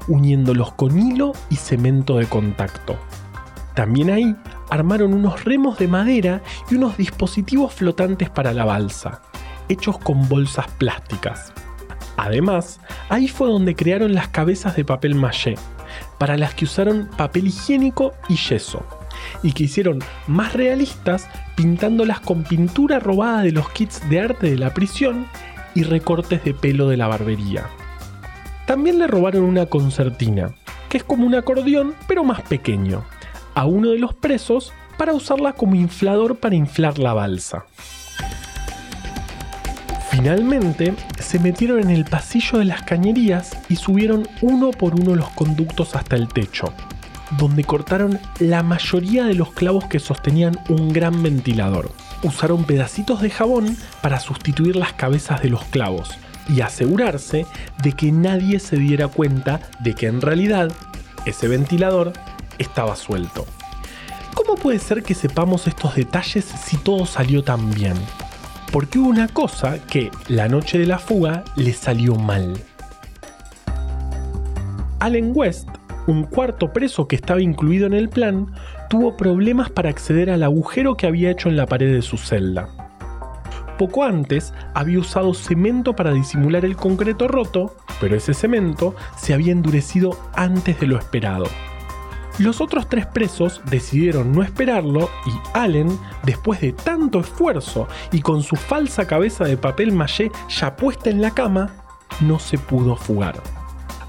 uniéndolos 0.06 0.72
con 0.72 0.98
hilo 0.98 1.32
y 1.48 1.56
cemento 1.56 2.18
de 2.18 2.26
contacto. 2.26 2.96
También 3.74 4.10
ahí 4.10 4.36
armaron 4.70 5.14
unos 5.14 5.44
remos 5.44 5.78
de 5.78 5.88
madera 5.88 6.42
y 6.70 6.74
unos 6.74 6.96
dispositivos 6.96 7.72
flotantes 7.72 8.28
para 8.28 8.52
la 8.52 8.64
balsa, 8.64 9.22
hechos 9.68 9.98
con 9.98 10.28
bolsas 10.28 10.68
plásticas. 10.78 11.52
Además, 12.16 12.80
ahí 13.08 13.28
fue 13.28 13.48
donde 13.48 13.74
crearon 13.74 14.14
las 14.14 14.28
cabezas 14.28 14.76
de 14.76 14.84
papel 14.84 15.14
maché, 15.14 15.56
para 16.18 16.36
las 16.36 16.54
que 16.54 16.64
usaron 16.64 17.08
papel 17.16 17.48
higiénico 17.48 18.12
y 18.28 18.36
yeso. 18.36 18.84
y 19.42 19.52
que 19.52 19.64
hicieron 19.64 20.00
más 20.26 20.52
realistas 20.54 21.28
pintándolas 21.54 22.20
con 22.20 22.42
pintura 22.42 22.98
robada 22.98 23.42
de 23.42 23.52
los 23.52 23.68
kits 23.70 24.06
de 24.10 24.20
arte 24.20 24.50
de 24.50 24.58
la 24.58 24.74
prisión 24.74 25.26
y 25.74 25.82
recortes 25.82 26.44
de 26.44 26.52
pelo 26.52 26.88
de 26.88 26.96
la 26.96 27.06
barbería. 27.08 27.66
También 28.66 28.98
le 28.98 29.06
robaron 29.06 29.42
una 29.44 29.66
concertina, 29.66 30.54
que 30.88 30.98
es 30.98 31.04
como 31.04 31.26
un 31.26 31.34
acordeón 31.34 31.94
pero 32.06 32.24
más 32.24 32.42
pequeño, 32.42 33.04
a 33.54 33.66
uno 33.66 33.90
de 33.90 33.98
los 33.98 34.14
presos 34.14 34.72
para 34.96 35.12
usarla 35.12 35.52
como 35.52 35.74
inflador 35.74 36.36
para 36.36 36.54
inflar 36.54 36.98
la 36.98 37.14
balsa. 37.14 37.66
Finalmente, 40.14 40.94
se 41.18 41.40
metieron 41.40 41.80
en 41.80 41.90
el 41.90 42.04
pasillo 42.04 42.60
de 42.60 42.64
las 42.64 42.82
cañerías 42.82 43.50
y 43.68 43.74
subieron 43.74 44.28
uno 44.42 44.70
por 44.70 44.94
uno 44.94 45.16
los 45.16 45.28
conductos 45.30 45.96
hasta 45.96 46.14
el 46.14 46.28
techo, 46.28 46.72
donde 47.36 47.64
cortaron 47.64 48.20
la 48.38 48.62
mayoría 48.62 49.24
de 49.24 49.34
los 49.34 49.52
clavos 49.52 49.86
que 49.86 49.98
sostenían 49.98 50.56
un 50.68 50.92
gran 50.92 51.20
ventilador. 51.20 51.90
Usaron 52.22 52.62
pedacitos 52.62 53.22
de 53.22 53.30
jabón 53.30 53.76
para 54.02 54.20
sustituir 54.20 54.76
las 54.76 54.92
cabezas 54.92 55.42
de 55.42 55.50
los 55.50 55.64
clavos 55.64 56.10
y 56.48 56.60
asegurarse 56.60 57.44
de 57.82 57.92
que 57.92 58.12
nadie 58.12 58.60
se 58.60 58.76
diera 58.76 59.08
cuenta 59.08 59.58
de 59.80 59.96
que 59.96 60.06
en 60.06 60.20
realidad 60.20 60.70
ese 61.26 61.48
ventilador 61.48 62.12
estaba 62.58 62.94
suelto. 62.94 63.46
¿Cómo 64.34 64.54
puede 64.54 64.78
ser 64.78 65.02
que 65.02 65.14
sepamos 65.14 65.66
estos 65.66 65.96
detalles 65.96 66.44
si 66.44 66.76
todo 66.76 67.04
salió 67.04 67.42
tan 67.42 67.72
bien? 67.72 67.96
Porque 68.72 68.98
hubo 68.98 69.08
una 69.08 69.28
cosa 69.28 69.78
que 69.86 70.10
la 70.28 70.48
noche 70.48 70.78
de 70.78 70.86
la 70.86 70.98
fuga 70.98 71.44
le 71.56 71.72
salió 71.72 72.14
mal. 72.14 72.54
Allen 75.00 75.32
West, 75.34 75.68
un 76.06 76.24
cuarto 76.24 76.72
preso 76.72 77.06
que 77.08 77.16
estaba 77.16 77.40
incluido 77.40 77.86
en 77.86 77.94
el 77.94 78.08
plan, 78.08 78.52
tuvo 78.88 79.16
problemas 79.16 79.70
para 79.70 79.90
acceder 79.90 80.30
al 80.30 80.42
agujero 80.42 80.96
que 80.96 81.06
había 81.06 81.30
hecho 81.30 81.48
en 81.48 81.56
la 81.56 81.66
pared 81.66 81.92
de 81.92 82.02
su 82.02 82.16
celda. 82.16 82.68
Poco 83.78 84.04
antes 84.04 84.54
había 84.72 85.00
usado 85.00 85.34
cemento 85.34 85.96
para 85.96 86.12
disimular 86.12 86.64
el 86.64 86.76
concreto 86.76 87.26
roto, 87.26 87.76
pero 88.00 88.16
ese 88.16 88.32
cemento 88.32 88.94
se 89.16 89.34
había 89.34 89.52
endurecido 89.52 90.16
antes 90.34 90.78
de 90.78 90.86
lo 90.86 90.96
esperado. 90.96 91.46
Los 92.38 92.60
otros 92.60 92.88
tres 92.88 93.06
presos 93.06 93.62
decidieron 93.70 94.32
no 94.32 94.42
esperarlo 94.42 95.08
y 95.24 95.30
Allen, 95.56 95.96
después 96.24 96.60
de 96.60 96.72
tanto 96.72 97.20
esfuerzo 97.20 97.86
y 98.10 98.22
con 98.22 98.42
su 98.42 98.56
falsa 98.56 99.06
cabeza 99.06 99.44
de 99.44 99.56
papel 99.56 99.92
maché 99.92 100.32
ya 100.48 100.74
puesta 100.74 101.10
en 101.10 101.22
la 101.22 101.30
cama, 101.30 101.84
no 102.20 102.40
se 102.40 102.58
pudo 102.58 102.96
fugar. 102.96 103.40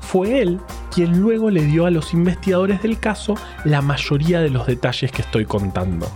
Fue 0.02 0.42
él 0.42 0.60
quien 0.92 1.20
luego 1.20 1.52
le 1.52 1.66
dio 1.66 1.86
a 1.86 1.92
los 1.92 2.14
investigadores 2.14 2.82
del 2.82 3.00
caso 3.00 3.36
la 3.64 3.84
mayoría 3.84 4.40
de 4.40 4.50
los 4.50 4.66
detalles 4.66 5.12
que 5.12 5.22
estoy 5.22 5.46
contando. 5.46 6.08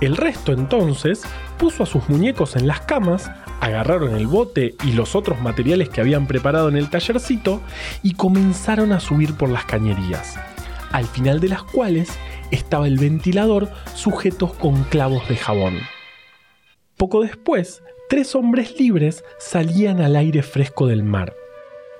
El 0.00 0.16
resto 0.16 0.52
entonces 0.52 1.24
puso 1.58 1.82
a 1.82 1.86
sus 1.86 2.08
muñecos 2.08 2.56
en 2.56 2.66
las 2.66 2.80
camas, 2.80 3.30
agarraron 3.60 4.14
el 4.14 4.26
bote 4.26 4.76
y 4.82 4.92
los 4.92 5.14
otros 5.14 5.42
materiales 5.42 5.90
que 5.90 6.00
habían 6.00 6.26
preparado 6.26 6.70
en 6.70 6.78
el 6.78 6.88
tallercito 6.88 7.60
y 8.02 8.14
comenzaron 8.14 8.92
a 8.92 9.00
subir 9.00 9.34
por 9.34 9.50
las 9.50 9.66
cañerías 9.66 10.38
al 10.90 11.06
final 11.06 11.40
de 11.40 11.48
las 11.48 11.62
cuales 11.62 12.18
estaba 12.50 12.86
el 12.86 12.98
ventilador 12.98 13.68
sujetos 13.94 14.52
con 14.54 14.84
clavos 14.84 15.28
de 15.28 15.36
jabón. 15.36 15.78
Poco 16.96 17.22
después, 17.22 17.82
tres 18.08 18.34
hombres 18.34 18.78
libres 18.78 19.24
salían 19.38 20.00
al 20.00 20.16
aire 20.16 20.42
fresco 20.42 20.86
del 20.86 21.02
mar. 21.02 21.34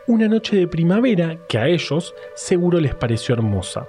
Una 0.06 0.28
noche 0.28 0.56
de 0.56 0.66
primavera 0.66 1.38
que 1.48 1.58
a 1.58 1.68
ellos 1.68 2.14
seguro 2.34 2.80
les 2.80 2.94
pareció 2.94 3.34
hermosa. 3.34 3.88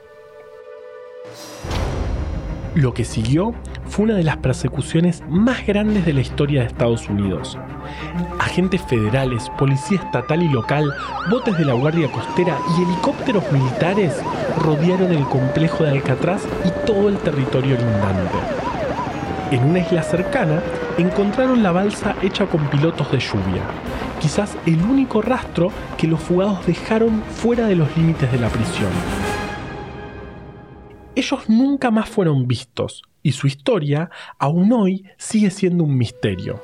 Lo 2.73 2.93
que 2.93 3.03
siguió 3.03 3.53
fue 3.89 4.05
una 4.05 4.15
de 4.15 4.23
las 4.23 4.37
persecuciones 4.37 5.23
más 5.27 5.67
grandes 5.67 6.05
de 6.05 6.13
la 6.13 6.21
historia 6.21 6.61
de 6.61 6.67
Estados 6.67 7.09
Unidos. 7.09 7.57
Agentes 8.39 8.81
federales, 8.83 9.51
policía 9.57 9.99
estatal 9.99 10.41
y 10.41 10.47
local, 10.47 10.89
botes 11.29 11.57
de 11.57 11.65
la 11.65 11.73
Guardia 11.73 12.09
Costera 12.09 12.57
y 12.77 12.83
helicópteros 12.83 13.43
militares 13.51 14.21
rodearon 14.63 15.11
el 15.11 15.25
complejo 15.25 15.83
de 15.83 15.91
Alcatraz 15.91 16.43
y 16.63 16.85
todo 16.85 17.09
el 17.09 17.17
territorio 17.17 17.75
lindante. 17.75 18.37
En 19.51 19.65
una 19.65 19.79
isla 19.79 20.01
cercana 20.01 20.61
encontraron 20.97 21.63
la 21.63 21.73
balsa 21.73 22.15
hecha 22.21 22.45
con 22.45 22.65
pilotos 22.69 23.11
de 23.11 23.19
lluvia, 23.19 23.63
quizás 24.21 24.55
el 24.65 24.81
único 24.81 25.21
rastro 25.21 25.73
que 25.97 26.07
los 26.07 26.21
fugados 26.21 26.65
dejaron 26.65 27.21
fuera 27.35 27.67
de 27.67 27.75
los 27.75 27.97
límites 27.97 28.31
de 28.31 28.39
la 28.39 28.47
prisión. 28.47 28.91
Ellos 31.21 31.49
nunca 31.49 31.91
más 31.91 32.09
fueron 32.09 32.47
vistos 32.47 33.03
y 33.21 33.33
su 33.33 33.45
historia 33.45 34.09
aún 34.39 34.73
hoy 34.73 35.05
sigue 35.19 35.51
siendo 35.51 35.83
un 35.83 35.95
misterio. 35.95 36.63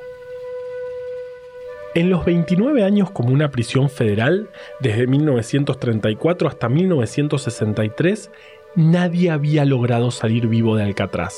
En 1.94 2.10
los 2.10 2.26
29 2.26 2.84
años 2.84 3.12
como 3.12 3.30
una 3.30 3.52
prisión 3.52 3.88
federal, 3.88 4.50
desde 4.80 5.06
1934 5.06 6.48
hasta 6.48 6.70
1963, 6.70 8.32
nadie 8.74 9.30
había 9.30 9.64
logrado 9.64 10.10
salir 10.10 10.48
vivo 10.48 10.76
de 10.76 10.86
Alcatraz. 10.86 11.36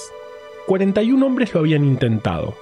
41 0.67 1.25
hombres 1.25 1.53
lo 1.53 1.59
habían 1.59 1.83
intentado, 1.83 2.55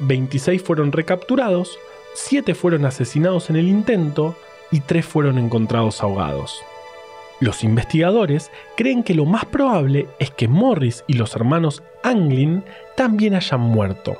26 0.00 0.62
fueron 0.62 0.92
recapturados, 0.92 1.78
7 2.12 2.54
fueron 2.54 2.84
asesinados 2.84 3.48
en 3.48 3.56
el 3.56 3.66
intento 3.66 4.36
y 4.70 4.80
3 4.80 5.06
fueron 5.06 5.38
encontrados 5.38 6.02
ahogados. 6.02 6.62
Los 7.42 7.64
investigadores 7.64 8.52
creen 8.76 9.02
que 9.02 9.16
lo 9.16 9.24
más 9.24 9.44
probable 9.46 10.06
es 10.20 10.30
que 10.30 10.46
Morris 10.46 11.02
y 11.08 11.14
los 11.14 11.34
hermanos 11.34 11.82
Anglin 12.04 12.62
también 12.96 13.34
hayan 13.34 13.58
muerto, 13.58 14.16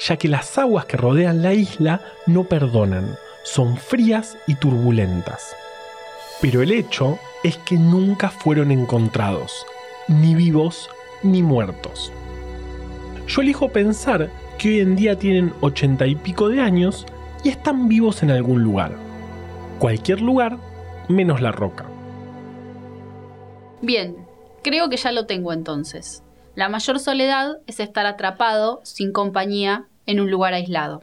ya 0.00 0.16
que 0.16 0.26
las 0.26 0.56
aguas 0.56 0.86
que 0.86 0.96
rodean 0.96 1.42
la 1.42 1.52
isla 1.52 2.00
no 2.26 2.44
perdonan, 2.44 3.14
son 3.44 3.76
frías 3.76 4.38
y 4.46 4.54
turbulentas. 4.54 5.54
Pero 6.40 6.62
el 6.62 6.72
hecho 6.72 7.18
es 7.44 7.58
que 7.58 7.76
nunca 7.76 8.30
fueron 8.30 8.70
encontrados, 8.70 9.66
ni 10.08 10.34
vivos 10.34 10.88
ni 11.22 11.42
muertos. 11.42 12.10
Yo 13.28 13.42
elijo 13.42 13.68
pensar 13.68 14.30
que 14.56 14.70
hoy 14.70 14.80
en 14.80 14.96
día 14.96 15.18
tienen 15.18 15.52
ochenta 15.60 16.06
y 16.06 16.14
pico 16.14 16.48
de 16.48 16.62
años 16.62 17.04
y 17.44 17.50
están 17.50 17.86
vivos 17.90 18.22
en 18.22 18.30
algún 18.30 18.62
lugar. 18.62 18.92
Cualquier 19.78 20.22
lugar 20.22 20.56
menos 21.08 21.42
la 21.42 21.52
roca. 21.52 21.91
Bien, 23.82 24.28
creo 24.62 24.88
que 24.88 24.96
ya 24.96 25.10
lo 25.10 25.26
tengo 25.26 25.52
entonces. 25.52 26.22
La 26.54 26.68
mayor 26.68 27.00
soledad 27.00 27.56
es 27.66 27.80
estar 27.80 28.06
atrapado, 28.06 28.80
sin 28.84 29.10
compañía, 29.10 29.86
en 30.06 30.20
un 30.20 30.30
lugar 30.30 30.54
aislado. 30.54 31.02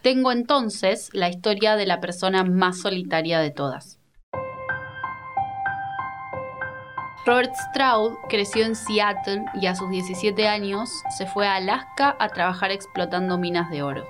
Tengo 0.00 0.30
entonces 0.30 1.10
la 1.12 1.28
historia 1.28 1.74
de 1.74 1.86
la 1.86 2.00
persona 2.00 2.44
más 2.44 2.80
solitaria 2.80 3.40
de 3.40 3.50
todas. 3.50 3.98
Robert 7.26 7.52
Stroud 7.70 8.12
creció 8.28 8.64
en 8.64 8.76
Seattle 8.76 9.44
y 9.60 9.66
a 9.66 9.74
sus 9.74 9.90
17 9.90 10.46
años 10.46 10.90
se 11.16 11.26
fue 11.26 11.48
a 11.48 11.56
Alaska 11.56 12.14
a 12.20 12.28
trabajar 12.28 12.70
explotando 12.70 13.36
minas 13.36 13.68
de 13.70 13.82
oro. 13.82 14.06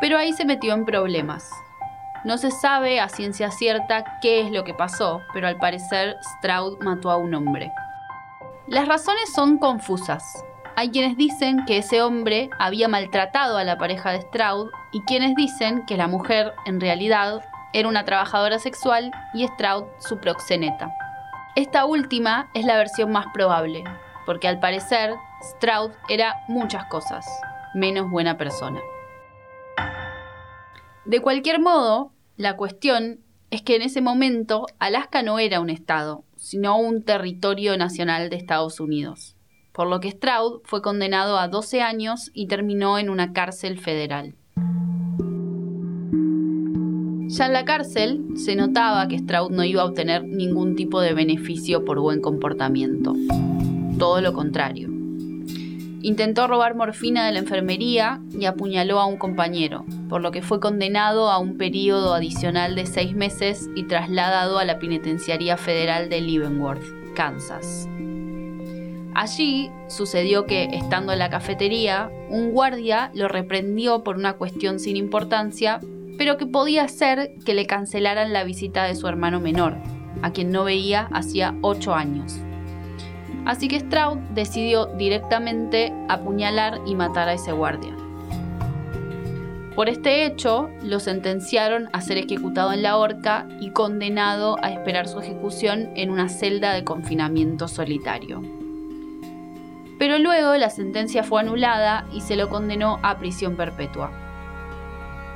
Pero 0.00 0.18
ahí 0.18 0.32
se 0.34 0.44
metió 0.44 0.72
en 0.74 0.84
problemas. 0.84 1.50
No 2.26 2.38
se 2.38 2.50
sabe 2.50 2.98
a 2.98 3.08
ciencia 3.08 3.52
cierta 3.52 4.18
qué 4.20 4.40
es 4.40 4.50
lo 4.50 4.64
que 4.64 4.74
pasó, 4.74 5.22
pero 5.32 5.46
al 5.46 5.58
parecer 5.58 6.16
Stroud 6.38 6.82
mató 6.82 7.12
a 7.12 7.18
un 7.18 7.32
hombre. 7.36 7.70
Las 8.66 8.88
razones 8.88 9.32
son 9.32 9.58
confusas. 9.58 10.44
Hay 10.74 10.90
quienes 10.90 11.16
dicen 11.16 11.64
que 11.66 11.78
ese 11.78 12.02
hombre 12.02 12.50
había 12.58 12.88
maltratado 12.88 13.58
a 13.58 13.62
la 13.62 13.78
pareja 13.78 14.10
de 14.10 14.22
Stroud 14.22 14.70
y 14.90 15.02
quienes 15.02 15.36
dicen 15.36 15.86
que 15.86 15.96
la 15.96 16.08
mujer, 16.08 16.52
en 16.64 16.80
realidad, 16.80 17.44
era 17.72 17.88
una 17.88 18.04
trabajadora 18.04 18.58
sexual 18.58 19.12
y 19.32 19.46
Stroud 19.46 19.84
su 20.00 20.18
proxeneta. 20.18 20.92
Esta 21.54 21.84
última 21.84 22.50
es 22.54 22.64
la 22.64 22.76
versión 22.76 23.12
más 23.12 23.26
probable, 23.32 23.84
porque 24.24 24.48
al 24.48 24.58
parecer 24.58 25.14
Stroud 25.44 25.92
era 26.08 26.42
muchas 26.48 26.86
cosas, 26.86 27.24
menos 27.72 28.10
buena 28.10 28.36
persona. 28.36 28.80
De 31.04 31.20
cualquier 31.20 31.60
modo, 31.60 32.10
la 32.36 32.56
cuestión 32.56 33.20
es 33.50 33.62
que 33.62 33.76
en 33.76 33.82
ese 33.82 34.02
momento 34.02 34.66
Alaska 34.78 35.22
no 35.22 35.38
era 35.38 35.60
un 35.60 35.70
estado, 35.70 36.24
sino 36.36 36.78
un 36.78 37.02
territorio 37.02 37.76
nacional 37.78 38.28
de 38.28 38.36
Estados 38.36 38.78
Unidos, 38.78 39.36
por 39.72 39.88
lo 39.88 40.00
que 40.00 40.10
Stroud 40.10 40.60
fue 40.64 40.82
condenado 40.82 41.38
a 41.38 41.48
12 41.48 41.80
años 41.80 42.30
y 42.34 42.46
terminó 42.46 42.98
en 42.98 43.08
una 43.08 43.32
cárcel 43.32 43.78
federal. 43.78 44.34
Ya 47.28 47.46
en 47.46 47.52
la 47.52 47.64
cárcel 47.64 48.24
se 48.36 48.54
notaba 48.54 49.08
que 49.08 49.18
Stroud 49.18 49.50
no 49.50 49.64
iba 49.64 49.82
a 49.82 49.86
obtener 49.86 50.24
ningún 50.24 50.76
tipo 50.76 51.00
de 51.00 51.14
beneficio 51.14 51.84
por 51.84 52.00
buen 52.00 52.20
comportamiento. 52.20 53.14
Todo 53.98 54.20
lo 54.20 54.32
contrario. 54.32 54.95
Intentó 56.02 56.46
robar 56.46 56.74
morfina 56.74 57.26
de 57.26 57.32
la 57.32 57.38
enfermería 57.38 58.20
y 58.38 58.44
apuñaló 58.44 59.00
a 59.00 59.06
un 59.06 59.16
compañero, 59.16 59.84
por 60.08 60.20
lo 60.20 60.30
que 60.30 60.42
fue 60.42 60.60
condenado 60.60 61.30
a 61.30 61.38
un 61.38 61.56
periodo 61.56 62.14
adicional 62.14 62.76
de 62.76 62.86
seis 62.86 63.14
meses 63.14 63.68
y 63.74 63.84
trasladado 63.84 64.58
a 64.58 64.64
la 64.64 64.78
Penitenciaría 64.78 65.56
Federal 65.56 66.08
de 66.08 66.20
Leavenworth, 66.20 66.84
Kansas. 67.14 67.88
Allí 69.14 69.70
sucedió 69.88 70.44
que, 70.44 70.64
estando 70.64 71.14
en 71.14 71.18
la 71.18 71.30
cafetería, 71.30 72.10
un 72.28 72.52
guardia 72.52 73.10
lo 73.14 73.28
reprendió 73.28 74.04
por 74.04 74.16
una 74.16 74.34
cuestión 74.34 74.78
sin 74.78 74.96
importancia, 74.96 75.80
pero 76.18 76.36
que 76.36 76.46
podía 76.46 76.86
ser 76.88 77.30
que 77.44 77.54
le 77.54 77.66
cancelaran 77.66 78.34
la 78.34 78.44
visita 78.44 78.84
de 78.84 78.94
su 78.94 79.08
hermano 79.08 79.40
menor, 79.40 79.74
a 80.20 80.32
quien 80.32 80.50
no 80.50 80.64
veía 80.64 81.08
hacía 81.12 81.54
ocho 81.62 81.94
años. 81.94 82.38
Así 83.46 83.68
que 83.68 83.80
Stroud 83.80 84.18
decidió 84.34 84.86
directamente 84.86 85.94
apuñalar 86.08 86.80
y 86.84 86.96
matar 86.96 87.28
a 87.28 87.34
ese 87.34 87.52
guardia. 87.52 87.94
Por 89.76 89.88
este 89.88 90.24
hecho, 90.24 90.70
lo 90.82 91.00
sentenciaron 91.00 91.88
a 91.92 92.00
ser 92.00 92.18
ejecutado 92.18 92.72
en 92.72 92.82
la 92.82 92.96
horca 92.96 93.46
y 93.60 93.70
condenado 93.70 94.56
a 94.62 94.70
esperar 94.70 95.06
su 95.06 95.20
ejecución 95.20 95.90
en 95.94 96.10
una 96.10 96.28
celda 96.28 96.72
de 96.72 96.82
confinamiento 96.82 97.68
solitario. 97.68 98.42
Pero 99.98 100.18
luego 100.18 100.56
la 100.56 100.70
sentencia 100.70 101.22
fue 101.22 101.40
anulada 101.40 102.06
y 102.12 102.22
se 102.22 102.36
lo 102.36 102.48
condenó 102.48 102.98
a 103.02 103.18
prisión 103.18 103.54
perpetua. 103.54 104.10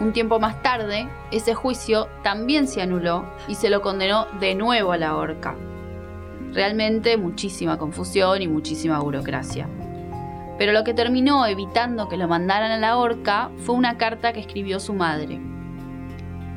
Un 0.01 0.13
tiempo 0.13 0.41
más 0.41 0.63
tarde, 0.63 1.07
ese 1.31 1.55
juicio 1.55 2.09
también 2.23 2.67
se 2.67 2.83
anuló 2.83 3.27
y 3.47 3.55
se 3.55 3.71
lo 3.71 3.83
condenó 3.83 4.27
de 4.41 4.55
nuevo 4.55 4.93
a 4.93 4.97
la 4.97 5.17
horca. 5.17 5.55
Realmente 6.53 7.17
muchísima 7.17 7.79
confusión 7.79 8.43
y 8.43 8.49
muchísima 8.49 8.99
burocracia. 9.01 9.69
Pero 10.59 10.73
lo 10.73 10.85
que 10.85 10.95
terminó 10.95 11.47
evitando 11.47 12.09
que 12.09 12.17
lo 12.17 12.29
mandaran 12.29 12.73
a 12.73 12.79
la 12.79 12.99
horca 12.99 13.51
fue 13.59 13.75
una 13.75 13.97
carta 13.97 14.33
que 14.33 14.41
escribió 14.41 14.81
su 14.81 14.93
madre. 14.93 15.41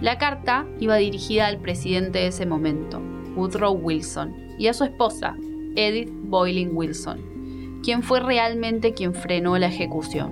La 0.02 0.18
carta 0.18 0.66
iba 0.80 0.96
dirigida 0.98 1.48
al 1.48 1.60
presidente 1.60 2.20
de 2.20 2.28
ese 2.28 2.46
momento, 2.46 3.02
Woodrow 3.36 3.74
Wilson, 3.74 4.36
y 4.60 4.68
a 4.68 4.74
su 4.74 4.84
esposa, 4.84 5.38
Edith 5.76 6.12
Boyling 6.12 6.72
Wilson, 6.74 7.80
quien 7.84 8.04
fue 8.04 8.20
realmente 8.20 8.94
quien 8.94 9.14
frenó 9.14 9.58
la 9.58 9.68
ejecución. 9.68 10.32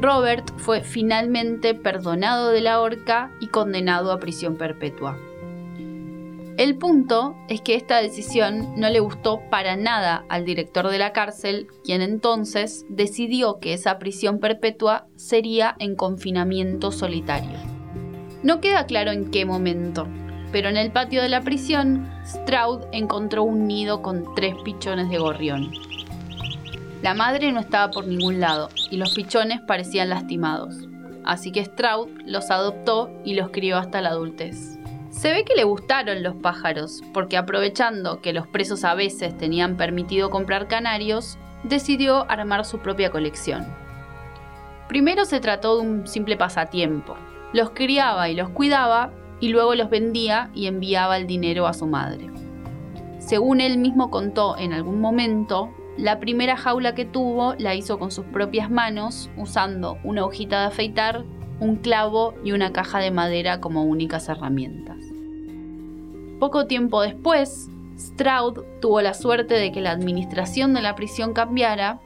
Robert 0.00 0.50
fue 0.56 0.82
finalmente 0.82 1.74
perdonado 1.74 2.50
de 2.50 2.60
la 2.60 2.80
horca 2.80 3.30
y 3.40 3.48
condenado 3.48 4.12
a 4.12 4.18
prisión 4.18 4.56
perpetua. 4.56 5.18
El 6.56 6.76
punto 6.76 7.34
es 7.48 7.62
que 7.62 7.74
esta 7.74 8.00
decisión 8.00 8.74
no 8.76 8.88
le 8.88 9.00
gustó 9.00 9.40
para 9.50 9.74
nada 9.74 10.24
al 10.28 10.44
director 10.44 10.88
de 10.88 10.98
la 10.98 11.12
cárcel, 11.12 11.66
quien 11.82 12.00
entonces 12.00 12.86
decidió 12.88 13.58
que 13.58 13.72
esa 13.72 13.98
prisión 13.98 14.38
perpetua 14.38 15.08
sería 15.16 15.74
en 15.80 15.96
confinamiento 15.96 16.92
solitario. 16.92 17.58
No 18.44 18.60
queda 18.60 18.86
claro 18.86 19.10
en 19.10 19.32
qué 19.32 19.44
momento, 19.44 20.06
pero 20.52 20.68
en 20.68 20.76
el 20.76 20.92
patio 20.92 21.22
de 21.22 21.28
la 21.28 21.40
prisión, 21.40 22.08
Stroud 22.24 22.82
encontró 22.92 23.42
un 23.42 23.66
nido 23.66 24.00
con 24.00 24.32
tres 24.36 24.54
pichones 24.64 25.10
de 25.10 25.18
gorrión. 25.18 25.72
La 27.02 27.14
madre 27.14 27.50
no 27.50 27.58
estaba 27.58 27.90
por 27.90 28.06
ningún 28.06 28.38
lado 28.38 28.68
y 28.92 28.96
los 28.96 29.12
pichones 29.12 29.60
parecían 29.60 30.08
lastimados, 30.08 30.76
así 31.24 31.50
que 31.50 31.64
Stroud 31.64 32.10
los 32.26 32.52
adoptó 32.52 33.10
y 33.24 33.34
los 33.34 33.50
crió 33.50 33.76
hasta 33.76 34.00
la 34.00 34.10
adultez. 34.10 34.78
Se 35.24 35.32
ve 35.32 35.46
que 35.46 35.54
le 35.54 35.64
gustaron 35.64 36.22
los 36.22 36.34
pájaros, 36.34 37.02
porque 37.14 37.38
aprovechando 37.38 38.20
que 38.20 38.34
los 38.34 38.46
presos 38.46 38.84
a 38.84 38.92
veces 38.92 39.34
tenían 39.38 39.78
permitido 39.78 40.28
comprar 40.28 40.68
canarios, 40.68 41.38
decidió 41.62 42.30
armar 42.30 42.66
su 42.66 42.80
propia 42.80 43.10
colección. 43.10 43.64
Primero 44.86 45.24
se 45.24 45.40
trató 45.40 45.76
de 45.76 45.82
un 45.88 46.06
simple 46.06 46.36
pasatiempo. 46.36 47.16
Los 47.54 47.70
criaba 47.70 48.28
y 48.28 48.34
los 48.34 48.50
cuidaba 48.50 49.12
y 49.40 49.48
luego 49.48 49.74
los 49.74 49.88
vendía 49.88 50.50
y 50.52 50.66
enviaba 50.66 51.16
el 51.16 51.26
dinero 51.26 51.66
a 51.66 51.72
su 51.72 51.86
madre. 51.86 52.28
Según 53.18 53.62
él 53.62 53.78
mismo 53.78 54.10
contó 54.10 54.58
en 54.58 54.74
algún 54.74 55.00
momento, 55.00 55.74
la 55.96 56.20
primera 56.20 56.58
jaula 56.58 56.94
que 56.94 57.06
tuvo 57.06 57.54
la 57.54 57.74
hizo 57.74 57.98
con 57.98 58.10
sus 58.10 58.26
propias 58.26 58.70
manos, 58.70 59.30
usando 59.38 59.96
una 60.04 60.26
hojita 60.26 60.60
de 60.60 60.66
afeitar, 60.66 61.24
un 61.60 61.76
clavo 61.76 62.34
y 62.44 62.52
una 62.52 62.74
caja 62.74 62.98
de 62.98 63.10
madera 63.10 63.62
como 63.62 63.84
únicas 63.84 64.28
herramientas. 64.28 65.13
Poco 66.44 66.66
tiempo 66.66 67.00
después, 67.00 67.70
Stroud 67.98 68.64
tuvo 68.82 69.00
la 69.00 69.14
suerte 69.14 69.54
de 69.54 69.72
que 69.72 69.80
la 69.80 69.92
administración 69.92 70.74
de 70.74 70.82
la 70.82 70.94
prisión 70.94 71.32
cambiara 71.32 72.00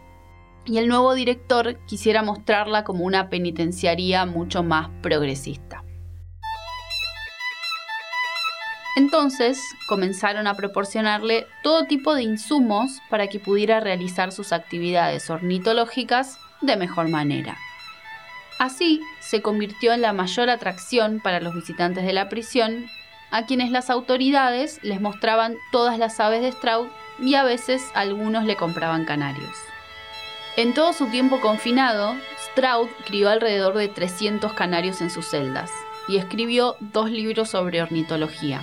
y 0.64 0.78
el 0.78 0.86
nuevo 0.86 1.12
director 1.16 1.76
quisiera 1.86 2.22
mostrarla 2.22 2.84
como 2.84 3.04
una 3.04 3.30
penitenciaría 3.30 4.26
mucho 4.26 4.62
más 4.62 4.90
progresista. 5.02 5.82
Entonces 8.96 9.60
comenzaron 9.88 10.46
a 10.46 10.54
proporcionarle 10.54 11.48
todo 11.64 11.86
tipo 11.86 12.14
de 12.14 12.22
insumos 12.22 13.00
para 13.10 13.26
que 13.26 13.40
pudiera 13.40 13.80
realizar 13.80 14.30
sus 14.30 14.52
actividades 14.52 15.30
ornitológicas 15.30 16.38
de 16.60 16.76
mejor 16.76 17.08
manera. 17.08 17.56
Así 18.60 19.00
se 19.18 19.42
convirtió 19.42 19.92
en 19.94 20.02
la 20.02 20.12
mayor 20.12 20.48
atracción 20.48 21.18
para 21.18 21.40
los 21.40 21.56
visitantes 21.56 22.04
de 22.04 22.12
la 22.12 22.28
prisión 22.28 22.86
a 23.30 23.46
quienes 23.46 23.70
las 23.70 23.90
autoridades 23.90 24.80
les 24.82 25.00
mostraban 25.00 25.56
todas 25.70 25.98
las 25.98 26.18
aves 26.20 26.42
de 26.42 26.52
Stroud 26.52 26.88
y 27.20 27.34
a 27.34 27.44
veces 27.44 27.90
algunos 27.94 28.44
le 28.44 28.56
compraban 28.56 29.04
canarios. 29.04 29.54
En 30.56 30.74
todo 30.74 30.92
su 30.92 31.06
tiempo 31.06 31.40
confinado, 31.40 32.16
Stroud 32.50 32.88
crió 33.04 33.28
alrededor 33.28 33.76
de 33.76 33.88
300 33.88 34.52
canarios 34.54 35.00
en 35.00 35.10
sus 35.10 35.26
celdas 35.26 35.70
y 36.08 36.16
escribió 36.16 36.76
dos 36.80 37.10
libros 37.10 37.50
sobre 37.50 37.82
ornitología. 37.82 38.62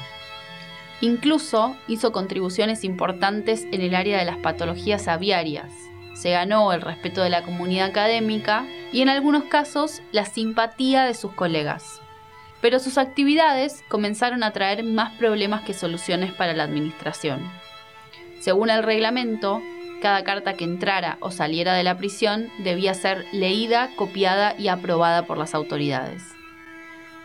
Incluso 1.02 1.76
hizo 1.88 2.12
contribuciones 2.12 2.84
importantes 2.84 3.66
en 3.72 3.82
el 3.82 3.96
área 3.96 4.18
de 4.18 4.26
las 4.26 4.38
patologías 4.38 5.08
aviarias. 5.08 5.72
Se 6.16 6.32
ganó 6.32 6.72
el 6.74 6.82
respeto 6.82 7.22
de 7.22 7.30
la 7.30 7.44
comunidad 7.44 7.88
académica 7.88 8.66
y 8.92 9.02
en 9.02 9.10
algunos 9.10 9.44
casos 9.44 10.02
la 10.12 10.26
simpatía 10.26 11.04
de 11.04 11.14
sus 11.14 11.34
colegas 11.34 12.02
pero 12.66 12.80
sus 12.80 12.98
actividades 12.98 13.84
comenzaron 13.90 14.42
a 14.42 14.50
traer 14.50 14.84
más 14.84 15.14
problemas 15.20 15.62
que 15.62 15.76
soluciones 15.76 16.34
para 16.34 16.54
la 16.54 16.64
administración. 16.64 17.48
Según 18.40 18.72
el 18.72 18.82
reglamento, 18.82 19.62
cada 20.02 20.24
carta 20.24 20.56
que 20.56 20.64
entrara 20.64 21.20
o 21.20 21.30
saliera 21.30 21.76
de 21.76 21.84
la 21.84 21.96
prisión 21.96 22.50
debía 22.64 22.96
ser 22.96 23.24
leída, 23.32 23.92
copiada 23.96 24.56
y 24.58 24.70
aprobada 24.70 25.28
por 25.28 25.38
las 25.38 25.54
autoridades. 25.54 26.24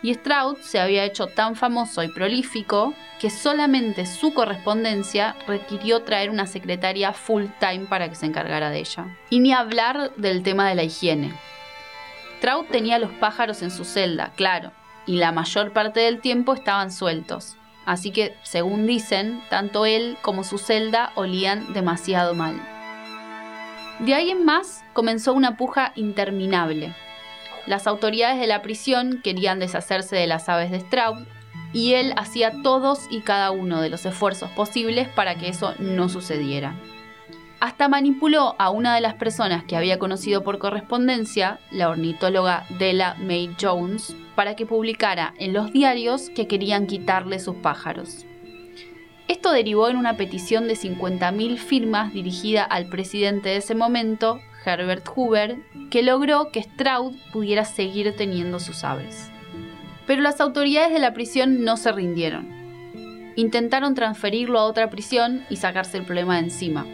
Y 0.03 0.13
Stroud 0.13 0.57
se 0.59 0.79
había 0.79 1.05
hecho 1.05 1.25
tan 1.25 1.55
famoso 1.55 2.03
y 2.03 2.09
prolífico 2.09 2.93
que 3.19 3.31
solamente 3.31 4.05
su 4.05 4.35
correspondencia 4.35 5.35
requirió 5.47 6.03
traer 6.03 6.29
una 6.29 6.45
secretaria 6.45 7.13
full 7.13 7.45
time 7.59 7.87
para 7.89 8.09
que 8.09 8.15
se 8.15 8.27
encargara 8.27 8.69
de 8.69 8.77
ella. 8.77 9.07
Y 9.31 9.39
ni 9.39 9.53
hablar 9.53 10.13
del 10.17 10.43
tema 10.43 10.69
de 10.69 10.75
la 10.75 10.83
higiene. 10.83 11.33
Stroud 12.37 12.65
tenía 12.65 12.99
los 12.99 13.09
pájaros 13.13 13.63
en 13.63 13.71
su 13.71 13.85
celda, 13.85 14.33
claro, 14.35 14.71
y 15.11 15.17
la 15.17 15.33
mayor 15.33 15.73
parte 15.73 15.99
del 15.99 16.21
tiempo 16.21 16.53
estaban 16.53 16.89
sueltos. 16.89 17.57
Así 17.85 18.11
que, 18.11 18.33
según 18.43 18.87
dicen, 18.87 19.43
tanto 19.49 19.85
él 19.85 20.17
como 20.21 20.45
su 20.45 20.57
celda 20.57 21.11
olían 21.15 21.73
demasiado 21.73 22.33
mal. 22.33 22.55
De 23.99 24.13
ahí 24.13 24.31
en 24.31 24.45
más 24.45 24.85
comenzó 24.93 25.33
una 25.33 25.57
puja 25.57 25.91
interminable. 25.97 26.95
Las 27.67 27.87
autoridades 27.87 28.39
de 28.39 28.47
la 28.47 28.61
prisión 28.61 29.19
querían 29.21 29.59
deshacerse 29.59 30.15
de 30.15 30.27
las 30.27 30.47
aves 30.47 30.71
de 30.71 30.79
Straub 30.79 31.27
y 31.73 31.95
él 31.95 32.13
hacía 32.15 32.61
todos 32.63 33.07
y 33.09 33.19
cada 33.19 33.51
uno 33.51 33.81
de 33.81 33.89
los 33.89 34.05
esfuerzos 34.05 34.49
posibles 34.51 35.09
para 35.09 35.35
que 35.35 35.49
eso 35.49 35.75
no 35.77 36.07
sucediera. 36.07 36.73
Hasta 37.61 37.87
manipuló 37.87 38.55
a 38.57 38.71
una 38.71 38.95
de 38.95 39.01
las 39.01 39.13
personas 39.13 39.63
que 39.63 39.75
había 39.75 39.99
conocido 39.99 40.43
por 40.43 40.57
correspondencia, 40.57 41.59
la 41.69 41.89
ornitóloga 41.89 42.65
Della 42.79 43.15
May 43.19 43.55
Jones, 43.61 44.15
para 44.33 44.55
que 44.55 44.65
publicara 44.65 45.35
en 45.37 45.53
los 45.53 45.71
diarios 45.71 46.31
que 46.31 46.47
querían 46.47 46.87
quitarle 46.87 47.37
sus 47.37 47.55
pájaros. 47.57 48.25
Esto 49.27 49.51
derivó 49.51 49.89
en 49.89 49.97
una 49.97 50.17
petición 50.17 50.67
de 50.67 50.73
50.000 50.73 51.57
firmas 51.57 52.11
dirigida 52.11 52.63
al 52.63 52.87
presidente 52.87 53.49
de 53.49 53.57
ese 53.57 53.75
momento, 53.75 54.41
Herbert 54.65 55.07
Hoover, 55.09 55.57
que 55.91 56.01
logró 56.01 56.51
que 56.51 56.63
Stroud 56.63 57.15
pudiera 57.31 57.63
seguir 57.63 58.15
teniendo 58.15 58.59
sus 58.59 58.83
aves. 58.83 59.29
Pero 60.07 60.23
las 60.23 60.41
autoridades 60.41 60.91
de 60.91 60.99
la 60.99 61.13
prisión 61.13 61.63
no 61.63 61.77
se 61.77 61.91
rindieron. 61.91 62.49
Intentaron 63.35 63.93
transferirlo 63.93 64.57
a 64.57 64.65
otra 64.65 64.89
prisión 64.89 65.45
y 65.51 65.57
sacarse 65.57 65.99
el 65.99 66.05
problema 66.05 66.37
de 66.37 66.45
encima 66.45 66.87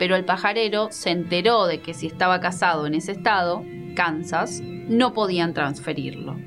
pero 0.00 0.16
el 0.16 0.24
pajarero 0.24 0.88
se 0.90 1.10
enteró 1.10 1.66
de 1.66 1.82
que 1.82 1.92
si 1.92 2.06
estaba 2.06 2.40
casado 2.40 2.86
en 2.86 2.94
ese 2.94 3.12
estado, 3.12 3.62
Kansas, 3.94 4.62
no 4.62 5.12
podían 5.12 5.52
transferirlo. 5.52 6.38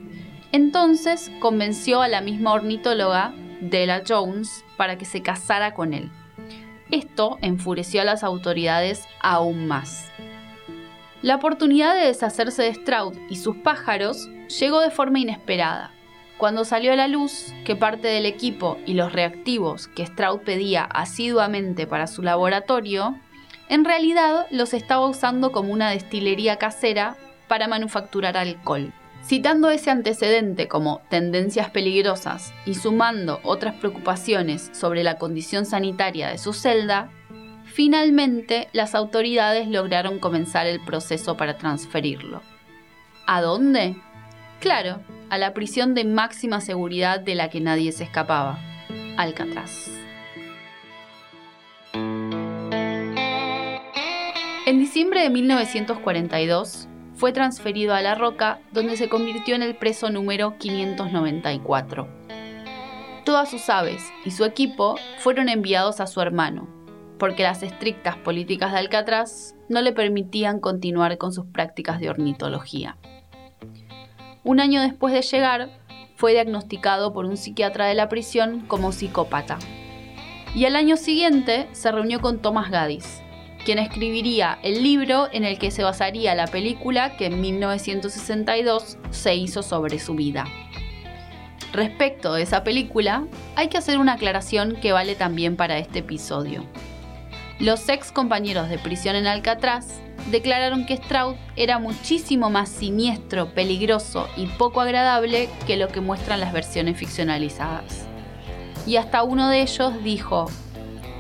Entonces 0.52 1.32
convenció 1.40 2.02
a 2.02 2.08
la 2.08 2.22
misma 2.22 2.54
ornitóloga, 2.54 3.32
Della 3.62 4.02
Jones, 4.08 4.66
para 4.76 4.98
que 4.98 5.06
se 5.06 5.22
casara 5.22 5.76
con 5.76 5.94
él. 5.94 6.10
Esto 6.90 7.38
enfureció 7.44 8.02
a 8.02 8.06
las 8.06 8.24
autoridades 8.24 9.08
aún 9.22 9.68
más. 9.68 10.10
La 11.22 11.36
oportunidad 11.36 11.94
de 11.94 12.08
deshacerse 12.08 12.64
de 12.64 12.74
Stroud 12.74 13.16
y 13.30 13.36
sus 13.36 13.58
pájaros 13.58 14.30
llegó 14.60 14.80
de 14.80 14.90
forma 14.90 15.20
inesperada. 15.20 15.92
Cuando 16.40 16.66
salió 16.66 16.92
a 16.92 16.96
la 16.96 17.08
luz 17.08 17.54
que 17.66 17.76
parte 17.76 18.08
del 18.08 18.26
equipo 18.26 18.80
y 18.88 18.96
los 18.96 19.14
reactivos 19.14 19.90
que 19.90 20.08
Stroud 20.08 20.40
pedía 20.40 20.86
asiduamente 20.86 21.86
para 21.86 22.08
su 22.08 22.24
laboratorio 22.24 23.16
en 23.70 23.86
realidad 23.86 24.48
los 24.52 24.74
estaba 24.74 25.08
usando 25.08 25.52
como 25.52 25.72
una 25.74 25.90
destilería 25.90 26.58
casera 26.58 27.16
para 27.48 27.68
manufacturar 27.68 28.38
alcohol. 28.38 28.94
Citando 29.24 29.70
ese 29.70 29.90
antecedente 29.90 30.68
como 30.68 31.02
tendencias 31.10 31.70
peligrosas 31.70 32.54
y 32.66 32.76
sumando 32.76 33.40
otras 33.44 33.76
preocupaciones 33.76 34.70
sobre 34.74 35.04
la 35.04 35.18
condición 35.18 35.66
sanitaria 35.66 36.28
de 36.28 36.38
su 36.38 36.52
celda, 36.52 37.10
finalmente 37.64 38.68
las 38.74 38.96
autoridades 38.96 39.70
lograron 39.70 40.20
comenzar 40.20 40.68
el 40.68 40.84
proceso 40.84 41.38
para 41.38 41.58
transferirlo. 41.58 42.42
¿A 43.26 43.42
dónde? 43.42 43.96
Claro, 44.60 45.00
a 45.30 45.38
la 45.38 45.54
prisión 45.54 45.94
de 45.94 46.04
máxima 46.04 46.60
seguridad 46.60 47.22
de 47.22 47.36
la 47.36 47.50
que 47.50 47.62
nadie 47.62 47.94
se 47.94 48.04
escapaba, 48.04 48.60
Alcatraz. 49.16 50.03
En 54.66 54.80
diciembre 54.80 55.22
de 55.22 55.30
1942, 55.30 56.88
fue 57.16 57.34
transferido 57.34 57.94
a 57.94 58.02
La 58.02 58.16
Roca, 58.16 58.62
donde 58.72 58.96
se 58.96 59.10
convirtió 59.10 59.56
en 59.56 59.62
el 59.62 59.76
preso 59.76 60.10
número 60.10 60.58
594. 60.58 62.08
Todas 63.26 63.52
sus 63.52 63.70
aves 63.70 64.02
y 64.24 64.32
su 64.32 64.46
equipo 64.46 64.96
fueron 65.18 65.50
enviados 65.50 66.00
a 66.00 66.08
su 66.08 66.22
hermano, 66.22 66.70
porque 67.20 67.44
las 67.44 67.62
estrictas 67.62 68.16
políticas 68.16 68.72
de 68.72 68.80
Alcatraz 68.80 69.54
no 69.68 69.82
le 69.82 69.92
permitían 69.92 70.62
continuar 70.62 71.18
con 71.18 71.34
sus 71.34 71.46
prácticas 71.48 72.00
de 72.00 72.10
ornitología. 72.10 72.98
Un 74.46 74.62
año 74.62 74.82
después 74.82 75.14
de 75.14 75.24
llegar, 75.24 75.72
fue 76.16 76.32
diagnosticado 76.32 77.12
por 77.12 77.26
un 77.26 77.36
psiquiatra 77.36 77.88
de 77.88 77.96
la 77.96 78.08
prisión 78.08 78.62
como 78.62 78.94
psicópata. 78.94 79.60
Y 80.56 80.64
al 80.64 80.78
año 80.78 80.96
siguiente 80.96 81.68
se 81.74 81.92
reunió 81.92 82.22
con 82.22 82.40
Thomas 82.40 82.72
Gaddis, 82.72 83.23
quien 83.66 83.80
escribiría 83.80 84.60
el 84.62 84.84
libro 84.84 85.30
en 85.32 85.44
el 85.44 85.58
que 85.58 85.72
se 85.72 85.84
basaría 85.84 86.36
la 86.36 86.48
película 86.48 87.16
que 87.18 87.28
en 87.28 87.42
1962 87.42 88.98
se 89.12 89.36
hizo 89.36 89.64
sobre 89.64 90.00
su 90.00 90.16
vida. 90.16 90.46
Respecto 91.72 92.34
de 92.34 92.44
esa 92.44 92.64
película, 92.64 93.26
hay 93.56 93.68
que 93.68 93.78
hacer 93.78 93.98
una 93.98 94.14
aclaración 94.14 94.76
que 94.76 94.92
vale 94.92 95.16
también 95.16 95.56
para 95.56 95.80
este 95.80 96.00
episodio. 96.00 96.64
Los 97.60 97.88
ex 97.90 98.12
compañeros 98.12 98.70
de 98.70 98.78
prisión 98.78 99.16
en 99.16 99.26
Alcatraz 99.26 100.02
declararon 100.30 100.86
que 100.86 100.98
Stroud 100.98 101.36
era 101.56 101.80
muchísimo 101.80 102.50
más 102.50 102.70
siniestro, 102.70 103.54
peligroso 103.54 104.28
y 104.38 104.48
poco 104.48 104.82
agradable 104.82 105.50
que 105.66 105.78
lo 105.78 105.88
que 105.88 106.02
muestran 106.02 106.40
las 106.40 106.54
versiones 106.54 106.98
ficcionalizadas. 106.98 108.06
Y 108.86 108.98
hasta 108.98 109.24
uno 109.24 109.50
de 109.50 109.62
ellos 109.62 110.04
dijo, 110.04 110.50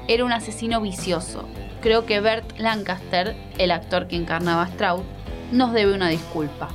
era 0.07 0.25
un 0.25 0.33
asesino 0.33 0.81
vicioso, 0.81 1.47
creo 1.83 2.05
que 2.05 2.21
Bert 2.21 2.57
Lancaster, 2.57 3.35
el 3.57 3.69
actor 3.69 4.07
que 4.07 4.15
encarnaba 4.15 4.63
a 4.63 4.67
Stroud, 4.67 5.03
nos 5.51 5.73
debe 5.73 5.93
una 5.93 6.07
disculpa. 6.07 6.69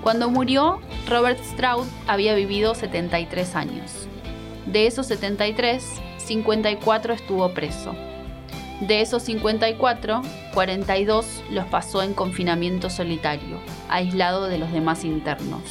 Cuando 0.00 0.30
murió, 0.30 0.80
Robert 1.08 1.42
Stroud 1.42 1.86
había 2.06 2.36
vivido 2.36 2.76
73 2.76 3.56
años. 3.56 4.06
De 4.64 4.86
esos 4.86 5.08
73, 5.08 5.84
54 6.18 7.14
estuvo 7.14 7.52
preso. 7.52 7.96
De 8.80 9.00
esos 9.00 9.24
54, 9.24 10.22
42 10.54 11.42
los 11.50 11.64
pasó 11.66 12.02
en 12.02 12.14
confinamiento 12.14 12.90
solitario, 12.90 13.58
aislado 13.88 14.46
de 14.46 14.58
los 14.58 14.70
demás 14.70 15.04
internos. 15.04 15.62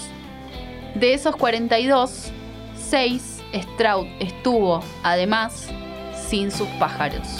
De 0.93 1.13
esos 1.13 1.37
42, 1.37 2.31
6 2.75 3.43
Stroud 3.53 4.07
estuvo, 4.19 4.83
además, 5.03 5.69
sin 6.27 6.51
sus 6.51 6.67
pájaros. 6.79 7.37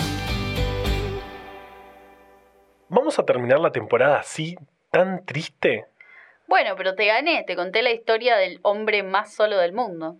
¿Vamos 2.96 3.20
a 3.20 3.26
terminar 3.26 3.60
la 3.60 3.74
temporada 3.74 4.20
así, 4.20 4.56
tan 4.90 5.26
triste? 5.26 5.84
Bueno, 6.48 6.76
pero 6.78 6.96
te 6.96 7.06
gané, 7.06 7.44
te 7.46 7.58
conté 7.58 7.84
la 7.84 7.92
historia 7.92 8.38
del 8.38 8.62
hombre 8.62 9.04
más 9.04 9.34
solo 9.34 9.58
del 9.58 9.74
mundo. 9.74 10.20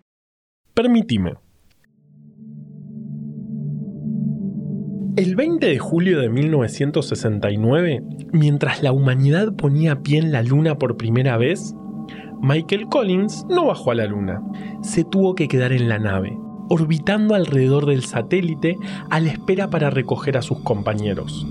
Permitime. 0.74 1.36
El 5.16 5.38
20 5.38 5.66
de 5.66 5.80
julio 5.80 6.20
de 6.20 6.28
1969, 6.28 8.02
mientras 8.34 8.84
la 8.84 8.92
humanidad 8.92 9.56
ponía 9.56 10.02
pie 10.02 10.20
en 10.20 10.34
la 10.34 10.44
Luna 10.44 10.78
por 10.78 10.98
primera 10.98 11.38
vez, 11.38 11.74
Michael 12.42 12.88
Collins 12.88 13.46
no 13.48 13.68
bajó 13.68 13.92
a 13.92 13.96
la 13.96 14.06
Luna, 14.06 14.42
se 14.82 15.06
tuvo 15.06 15.34
que 15.34 15.48
quedar 15.48 15.72
en 15.72 15.88
la 15.88 15.98
nave, 15.98 16.38
orbitando 16.68 17.36
alrededor 17.36 17.86
del 17.86 18.04
satélite 18.04 18.76
a 19.10 19.22
la 19.22 19.32
espera 19.32 19.70
para 19.70 19.90
recoger 19.92 20.36
a 20.36 20.42
sus 20.42 20.60
compañeros. 20.60 21.48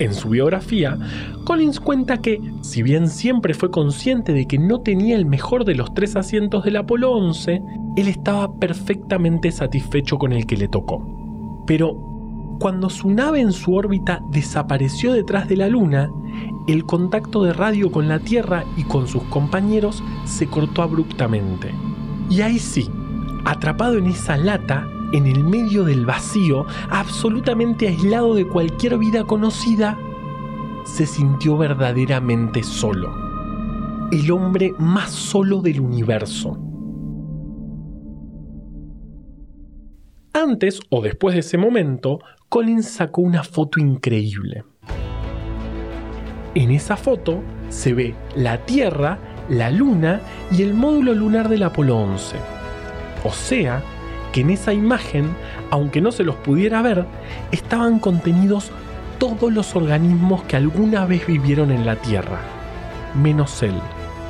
En 0.00 0.14
su 0.14 0.30
biografía, 0.30 0.98
Collins 1.44 1.78
cuenta 1.78 2.22
que, 2.22 2.40
si 2.62 2.82
bien 2.82 3.06
siempre 3.06 3.52
fue 3.52 3.70
consciente 3.70 4.32
de 4.32 4.46
que 4.46 4.58
no 4.58 4.80
tenía 4.80 5.14
el 5.14 5.26
mejor 5.26 5.66
de 5.66 5.74
los 5.74 5.92
tres 5.92 6.16
asientos 6.16 6.64
del 6.64 6.76
Apolo 6.76 7.12
11, 7.12 7.62
él 7.96 8.08
estaba 8.08 8.50
perfectamente 8.54 9.52
satisfecho 9.52 10.16
con 10.16 10.32
el 10.32 10.46
que 10.46 10.56
le 10.56 10.68
tocó. 10.68 11.62
Pero 11.66 11.94
cuando 12.58 12.88
su 12.88 13.10
nave 13.10 13.40
en 13.40 13.52
su 13.52 13.74
órbita 13.74 14.22
desapareció 14.30 15.12
detrás 15.12 15.48
de 15.48 15.58
la 15.58 15.68
Luna, 15.68 16.10
el 16.66 16.86
contacto 16.86 17.42
de 17.42 17.52
radio 17.52 17.92
con 17.92 18.08
la 18.08 18.20
Tierra 18.20 18.64
y 18.78 18.84
con 18.84 19.06
sus 19.06 19.22
compañeros 19.24 20.02
se 20.24 20.46
cortó 20.46 20.80
abruptamente. 20.80 21.74
Y 22.30 22.40
ahí 22.40 22.58
sí, 22.58 22.88
atrapado 23.44 23.98
en 23.98 24.06
esa 24.06 24.38
lata, 24.38 24.88
en 25.12 25.26
el 25.26 25.44
medio 25.44 25.84
del 25.84 26.06
vacío, 26.06 26.66
absolutamente 26.90 27.88
aislado 27.88 28.34
de 28.34 28.46
cualquier 28.46 28.98
vida 28.98 29.24
conocida, 29.24 29.98
se 30.84 31.06
sintió 31.06 31.56
verdaderamente 31.56 32.62
solo. 32.62 33.14
El 34.12 34.30
hombre 34.30 34.72
más 34.78 35.10
solo 35.10 35.60
del 35.60 35.80
universo. 35.80 36.58
Antes 40.32 40.80
o 40.90 41.02
después 41.02 41.34
de 41.34 41.40
ese 41.40 41.58
momento, 41.58 42.20
Collins 42.48 42.88
sacó 42.88 43.22
una 43.22 43.42
foto 43.42 43.80
increíble. 43.80 44.64
En 46.54 46.70
esa 46.70 46.96
foto 46.96 47.42
se 47.68 47.94
ve 47.94 48.14
la 48.34 48.64
Tierra, 48.64 49.18
la 49.48 49.70
Luna 49.70 50.20
y 50.50 50.62
el 50.62 50.74
módulo 50.74 51.14
lunar 51.14 51.48
del 51.48 51.62
Apolo 51.62 51.96
11. 51.96 52.36
O 53.24 53.30
sea, 53.30 53.82
que 54.32 54.42
en 54.42 54.50
esa 54.50 54.72
imagen, 54.72 55.34
aunque 55.70 56.00
no 56.00 56.12
se 56.12 56.24
los 56.24 56.36
pudiera 56.36 56.82
ver, 56.82 57.06
estaban 57.52 57.98
contenidos 57.98 58.70
todos 59.18 59.52
los 59.52 59.76
organismos 59.76 60.42
que 60.44 60.56
alguna 60.56 61.04
vez 61.04 61.26
vivieron 61.26 61.70
en 61.70 61.84
la 61.84 61.96
Tierra, 61.96 62.40
menos 63.14 63.62
él. 63.62 63.74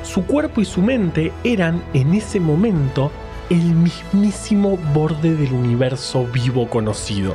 Su 0.02 0.24
cuerpo 0.24 0.60
y 0.60 0.64
su 0.64 0.82
mente 0.82 1.32
eran 1.44 1.82
en 1.94 2.14
ese 2.14 2.40
momento 2.40 3.10
el 3.50 3.74
mismísimo 3.74 4.78
borde 4.94 5.34
del 5.34 5.52
universo 5.52 6.26
vivo 6.26 6.68
conocido. 6.68 7.34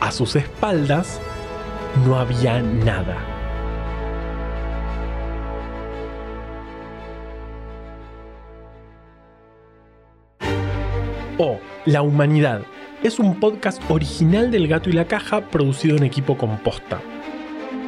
A 0.00 0.10
sus 0.10 0.36
espaldas 0.36 1.20
no 2.06 2.18
había 2.18 2.60
nada. 2.60 3.37
O 11.38 11.60
La 11.86 12.02
Humanidad 12.02 12.62
es 13.04 13.20
un 13.20 13.38
podcast 13.38 13.80
original 13.88 14.50
del 14.50 14.66
Gato 14.66 14.90
y 14.90 14.92
la 14.92 15.04
Caja 15.04 15.40
producido 15.40 15.96
en 15.96 16.02
equipo 16.02 16.36
composta. 16.36 17.00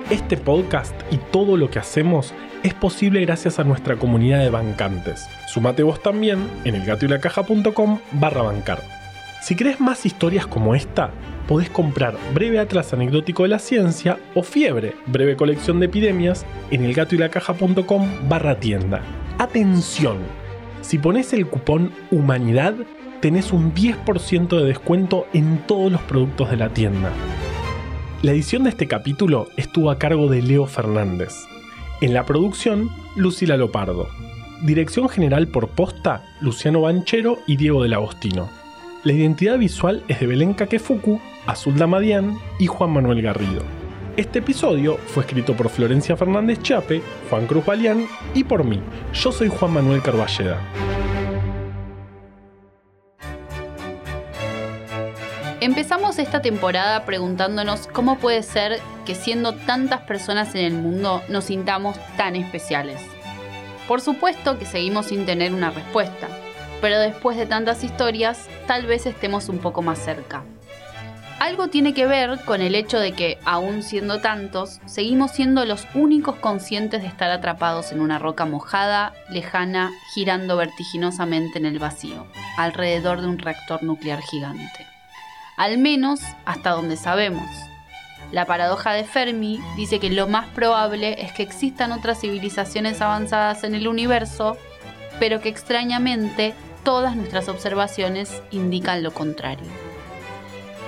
Este 0.08 0.36
podcast 0.36 0.94
y 1.10 1.16
todo 1.16 1.56
lo 1.56 1.68
que 1.68 1.80
hacemos 1.80 2.32
es 2.62 2.74
posible 2.74 3.20
gracias 3.22 3.58
a 3.58 3.64
nuestra 3.64 3.96
comunidad 3.96 4.38
de 4.38 4.50
bancantes. 4.50 5.28
Sumate 5.48 5.82
vos 5.82 6.00
también 6.00 6.48
en 6.64 6.76
elgatoylacaja.com 6.76 7.98
barra 8.12 8.42
bancar. 8.42 8.84
Si 9.42 9.56
querés 9.56 9.80
más 9.80 10.06
historias 10.06 10.46
como 10.46 10.76
esta, 10.76 11.10
podés 11.48 11.70
comprar 11.70 12.14
Breve 12.32 12.60
Atlas 12.60 12.92
Anecdótico 12.92 13.42
de 13.42 13.48
la 13.48 13.58
Ciencia 13.58 14.18
o 14.36 14.44
Fiebre, 14.44 14.94
breve 15.06 15.34
colección 15.34 15.80
de 15.80 15.86
epidemias, 15.86 16.46
en 16.70 16.84
elgatoylacaja.com 16.84 18.28
barra 18.28 18.60
tienda. 18.60 19.02
Atención, 19.38 20.18
si 20.82 20.98
pones 20.98 21.32
el 21.32 21.46
cupón 21.46 21.92
Humanidad, 22.10 22.74
tenés 23.20 23.52
un 23.52 23.74
10% 23.74 24.48
de 24.48 24.64
descuento 24.64 25.26
en 25.32 25.58
todos 25.66 25.92
los 25.92 26.00
productos 26.02 26.50
de 26.50 26.56
la 26.56 26.70
tienda. 26.70 27.12
La 28.22 28.32
edición 28.32 28.64
de 28.64 28.70
este 28.70 28.86
capítulo 28.86 29.48
estuvo 29.56 29.90
a 29.90 29.98
cargo 29.98 30.28
de 30.28 30.42
Leo 30.42 30.66
Fernández. 30.66 31.46
En 32.00 32.14
la 32.14 32.24
producción, 32.24 32.90
Lucila 33.16 33.56
Lopardo. 33.56 34.08
Dirección 34.62 35.08
general 35.08 35.48
por 35.48 35.68
posta, 35.68 36.24
Luciano 36.40 36.82
Banchero 36.82 37.38
y 37.46 37.56
Diego 37.56 37.82
del 37.82 37.94
Agostino. 37.94 38.50
La 39.04 39.12
identidad 39.12 39.58
visual 39.58 40.02
es 40.08 40.20
de 40.20 40.26
Belén 40.26 40.52
Kakefuku, 40.52 41.20
Azul 41.46 41.76
Damadian 41.76 42.38
y 42.58 42.66
Juan 42.66 42.90
Manuel 42.90 43.22
Garrido. 43.22 43.62
Este 44.16 44.40
episodio 44.40 44.98
fue 45.06 45.22
escrito 45.22 45.56
por 45.56 45.70
Florencia 45.70 46.16
Fernández 46.16 46.60
Chape, 46.62 47.00
Juan 47.30 47.46
Cruz 47.46 47.64
Balián 47.64 48.06
y 48.34 48.44
por 48.44 48.64
mí. 48.64 48.80
Yo 49.14 49.32
soy 49.32 49.48
Juan 49.48 49.72
Manuel 49.72 50.02
Carballeda. 50.02 50.58
Empezamos 55.60 56.18
esta 56.18 56.40
temporada 56.40 57.04
preguntándonos 57.04 57.86
cómo 57.86 58.18
puede 58.18 58.42
ser 58.42 58.80
que 59.04 59.14
siendo 59.14 59.52
tantas 59.52 60.00
personas 60.00 60.54
en 60.54 60.64
el 60.64 60.72
mundo 60.72 61.22
nos 61.28 61.44
sintamos 61.44 61.98
tan 62.16 62.34
especiales. 62.34 63.02
Por 63.86 64.00
supuesto 64.00 64.58
que 64.58 64.64
seguimos 64.64 65.06
sin 65.06 65.26
tener 65.26 65.52
una 65.52 65.68
respuesta, 65.68 66.28
pero 66.80 66.98
después 66.98 67.36
de 67.36 67.44
tantas 67.44 67.84
historias, 67.84 68.48
tal 68.66 68.86
vez 68.86 69.04
estemos 69.04 69.50
un 69.50 69.58
poco 69.58 69.82
más 69.82 69.98
cerca. 69.98 70.44
Algo 71.40 71.68
tiene 71.68 71.92
que 71.92 72.06
ver 72.06 72.40
con 72.46 72.62
el 72.62 72.74
hecho 72.74 72.98
de 72.98 73.12
que, 73.12 73.38
aún 73.44 73.82
siendo 73.82 74.22
tantos, 74.22 74.80
seguimos 74.86 75.32
siendo 75.32 75.66
los 75.66 75.86
únicos 75.94 76.36
conscientes 76.36 77.02
de 77.02 77.08
estar 77.08 77.30
atrapados 77.30 77.92
en 77.92 78.00
una 78.00 78.18
roca 78.18 78.46
mojada, 78.46 79.12
lejana, 79.28 79.90
girando 80.14 80.56
vertiginosamente 80.56 81.58
en 81.58 81.66
el 81.66 81.78
vacío, 81.78 82.26
alrededor 82.56 83.20
de 83.20 83.26
un 83.26 83.38
reactor 83.38 83.82
nuclear 83.82 84.22
gigante 84.22 84.89
al 85.60 85.76
menos 85.76 86.20
hasta 86.46 86.70
donde 86.70 86.96
sabemos. 86.96 87.46
La 88.32 88.46
paradoja 88.46 88.94
de 88.94 89.04
Fermi 89.04 89.60
dice 89.76 89.98
que 89.98 90.08
lo 90.08 90.26
más 90.26 90.46
probable 90.48 91.22
es 91.22 91.32
que 91.32 91.42
existan 91.42 91.92
otras 91.92 92.18
civilizaciones 92.18 93.02
avanzadas 93.02 93.62
en 93.62 93.74
el 93.74 93.86
universo, 93.86 94.56
pero 95.18 95.42
que 95.42 95.50
extrañamente 95.50 96.54
todas 96.82 97.14
nuestras 97.14 97.50
observaciones 97.50 98.40
indican 98.50 99.02
lo 99.02 99.12
contrario. 99.12 99.66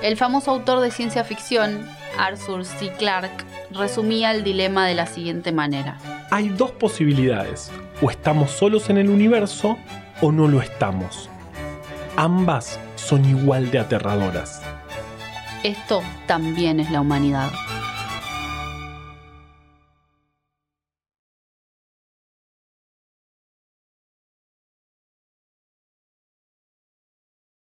El 0.02 0.16
famoso 0.16 0.52
autor 0.52 0.80
de 0.80 0.90
ciencia 0.90 1.22
ficción, 1.22 1.86
Arthur 2.18 2.64
C. 2.64 2.94
Clarke, 2.96 3.44
resumía 3.72 4.30
el 4.30 4.42
dilema 4.42 4.86
de 4.86 4.94
la 4.94 5.04
siguiente 5.04 5.52
manera. 5.52 5.98
Hay 6.30 6.48
dos 6.48 6.70
posibilidades, 6.70 7.70
o 8.00 8.10
estamos 8.10 8.50
solos 8.52 8.88
en 8.88 8.96
el 8.96 9.10
universo 9.10 9.76
o 10.22 10.32
no 10.32 10.48
lo 10.48 10.62
estamos. 10.62 11.28
Ambas 12.16 12.80
son 13.04 13.24
igual 13.24 13.70
de 13.70 13.78
aterradoras. 13.80 14.62
Esto 15.64 16.02
también 16.26 16.80
es 16.80 16.90
la 16.90 17.00
humanidad. 17.00 17.50